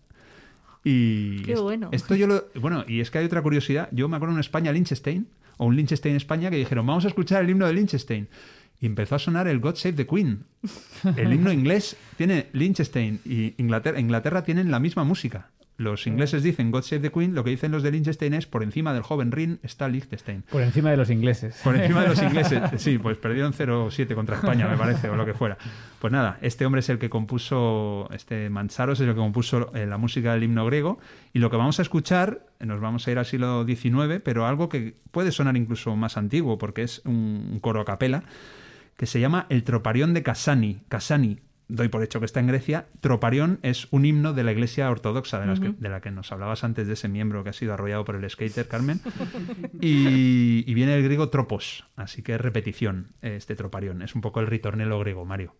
[0.85, 1.89] Y Qué bueno.
[1.91, 3.89] Esto yo lo, bueno, y es que hay otra curiosidad.
[3.91, 5.27] Yo me acuerdo en España, Liechtenstein,
[5.57, 8.27] o un Liechtenstein España, que dijeron, vamos a escuchar el himno de Liechtenstein.
[8.83, 10.43] Y empezó a sonar el God Save the Queen.
[11.15, 15.51] El himno inglés tiene Liechtenstein y Inglaterra, Inglaterra tienen la misma música.
[15.77, 18.61] Los ingleses dicen God Save the Queen, lo que dicen los de Liechtenstein es por
[18.61, 20.43] encima del joven Rin está Liechtenstein.
[20.51, 21.61] Por encima de los ingleses.
[21.63, 25.25] Por encima de los ingleses, sí, pues perdieron 0-7 contra España, me parece, o lo
[25.25, 25.57] que fuera.
[26.01, 29.85] Pues nada, este hombre es el que compuso, este Mancharos es el que compuso eh,
[29.85, 30.99] la música del himno griego,
[31.31, 34.67] y lo que vamos a escuchar, nos vamos a ir al siglo XIX, pero algo
[34.67, 38.25] que puede sonar incluso más antiguo, porque es un coro a capela,
[38.97, 40.81] que se llama El Troparión de Casani.
[40.89, 44.89] Casani, doy por hecho que está en Grecia, Troparión es un himno de la Iglesia
[44.89, 48.15] Ortodoxa, de, la que nos hablabas antes de ese miembro que ha sido arrollado por
[48.15, 49.01] el skater, Carmen.
[49.81, 54.01] Y, viene el griego tropos, así que es repetición, este Troparión.
[54.01, 55.55] Es un poco el ritornelo griego, Mario.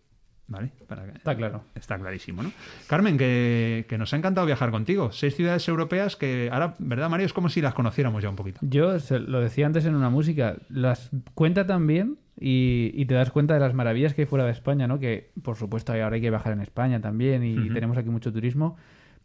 [0.46, 0.72] ¿Vale?
[1.14, 1.64] está claro.
[1.74, 2.52] Está clarísimo, ¿no?
[2.86, 5.10] Carmen, que, nos ha encantado viajar contigo.
[5.12, 7.26] Seis ciudades europeas que ahora, ¿verdad, Mario?
[7.26, 8.60] Es como si las conociéramos ya un poquito.
[8.62, 13.60] Yo lo decía antes en una música, las cuenta también y, te das cuenta de
[13.60, 14.98] las maravillas que hay fuera de España, ¿no?
[14.98, 18.76] Que, por supuesto, ahora hay que viajar en España también y tenemos aquí mucho turismo,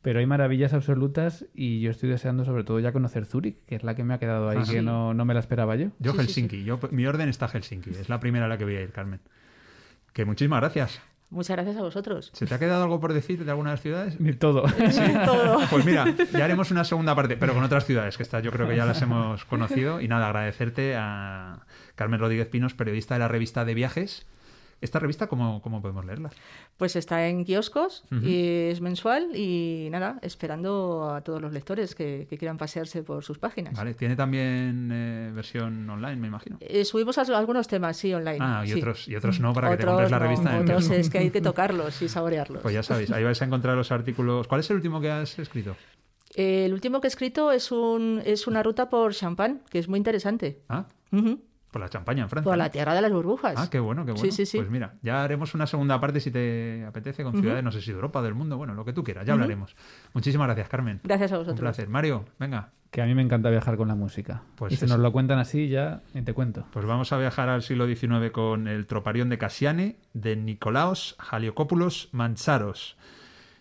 [0.01, 3.83] pero hay maravillas absolutas y yo estoy deseando sobre todo ya conocer Zúrich, que es
[3.83, 5.89] la que me ha quedado ahí, que no, me la esperaba yo.
[5.99, 8.81] Yo Helsinki, Yo, mi orden está Helsinki, es la primera a la que voy a
[8.81, 9.19] ir, Carmen.
[10.13, 11.01] Que muchísimas gracias.
[11.31, 12.31] Muchas gracias a vosotros.
[12.33, 14.17] ¿Se te ha quedado algo por decir de alguna de las ciudades?
[14.39, 14.67] Todo.
[14.67, 15.13] ¿Sí?
[15.25, 15.59] Todo.
[15.69, 18.67] Pues mira, ya haremos una segunda parte, pero con otras ciudades, que estas yo creo
[18.67, 20.01] que ya las hemos conocido.
[20.01, 21.59] Y nada, agradecerte a
[21.95, 24.25] Carmen Rodríguez Pinos, periodista de la revista de viajes
[24.81, 26.29] ¿Esta revista cómo, cómo podemos leerla?
[26.77, 32.27] Pues está en kioscos y es mensual y nada, esperando a todos los lectores que,
[32.39, 33.75] quieran pasearse por sus páginas.
[33.75, 36.57] Vale, tiene también eh, versión online, me imagino.
[36.61, 38.37] Eh, subimos algunos temas, sí, online.
[38.39, 40.53] Ah, y, otros, y otros no, para que te compres la revista.
[40.53, 42.61] No, otros es que hay que tocarlos y saborearlos.
[42.61, 44.47] Pues ya sabéis, ahí vais a encontrar los artículos.
[44.47, 45.75] ¿Cuál es el último que has escrito?
[46.35, 49.97] el último que he escrito es, un, es una ruta por champán, que es muy
[49.97, 50.61] interesante.
[50.69, 50.85] Ah.
[51.71, 52.49] Por la champaña en Francia.
[52.49, 53.53] Por la tierra de las burbujas.
[53.57, 54.25] Ah, qué bueno, qué bueno.
[54.25, 54.57] Sí, sí, sí.
[54.57, 57.91] Pues mira, ya haremos una segunda parte si te apetece con ciudades, no sé si
[57.91, 59.75] de Europa, del mundo, bueno, lo que tú quieras, ya hablaremos.
[60.13, 60.99] Muchísimas gracias, Carmen.
[61.03, 61.59] Gracias a vosotros.
[61.59, 61.87] Un placer.
[61.89, 62.71] Mario, venga.
[62.91, 64.41] Que a mí me encanta viajar con la música.
[64.55, 66.65] Pues y si nos lo cuentan así, ya te cuento.
[66.71, 72.09] Pues vamos a viajar al siglo XIX con el Troparión de Cassiane de Nicolaos Haliocópulos
[72.13, 72.97] Mancharos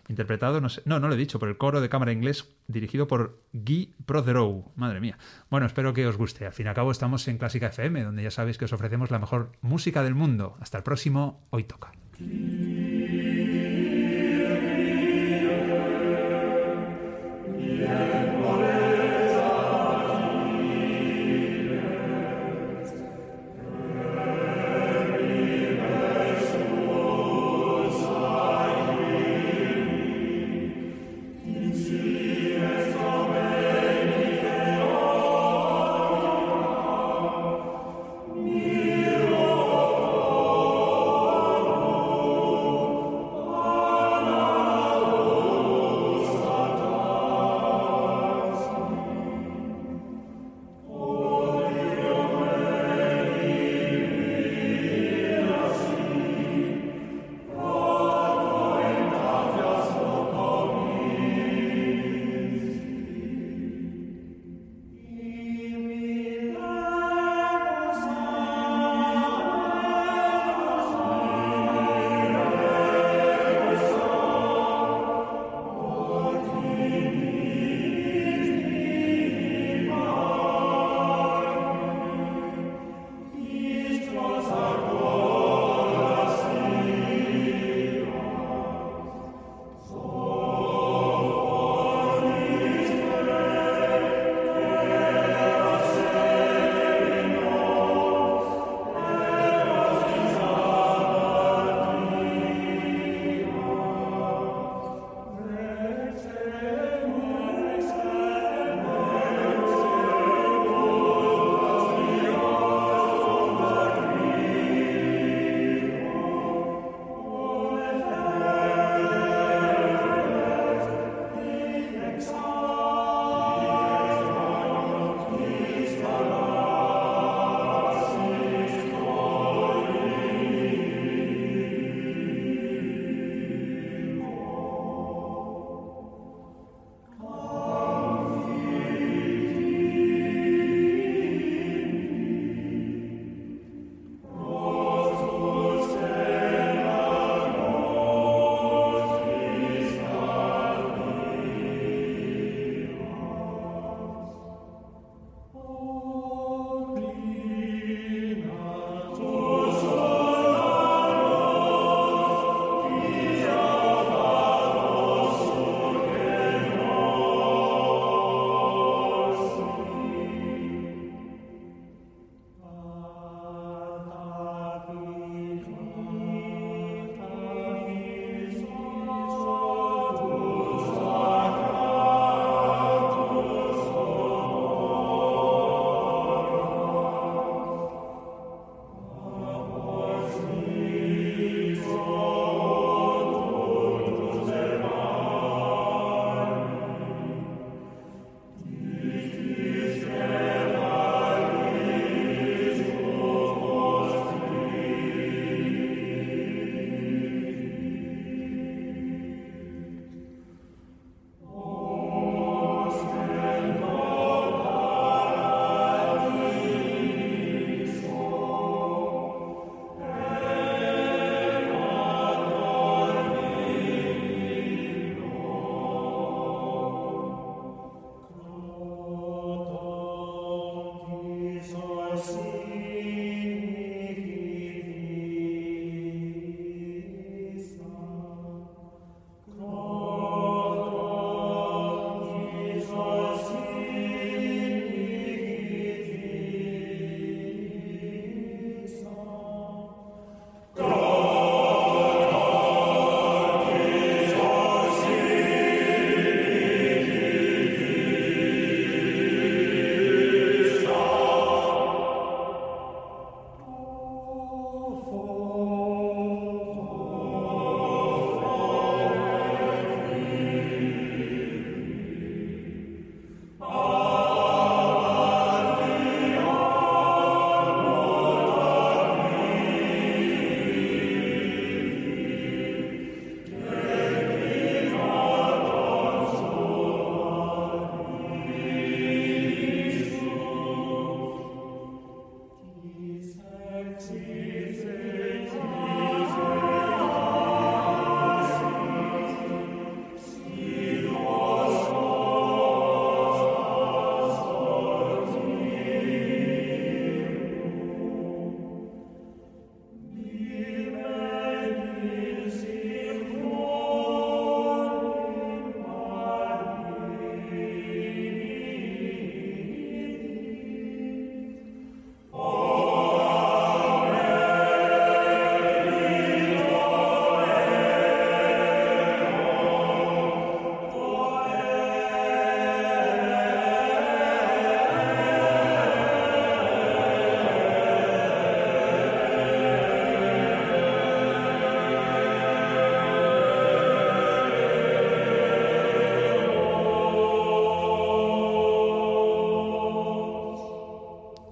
[0.09, 3.07] interpretado, no, sé, no, no lo he dicho, por el coro de cámara inglés dirigido
[3.07, 4.65] por Guy Protheroe.
[4.77, 5.19] Madre mía.
[5.51, 6.47] Bueno, espero que os guste.
[6.47, 9.11] Al fin y al cabo estamos en Clásica FM, donde ya sabéis que os ofrecemos
[9.11, 10.57] la mejor música del mundo.
[10.61, 11.93] Hasta el próximo, hoy toca.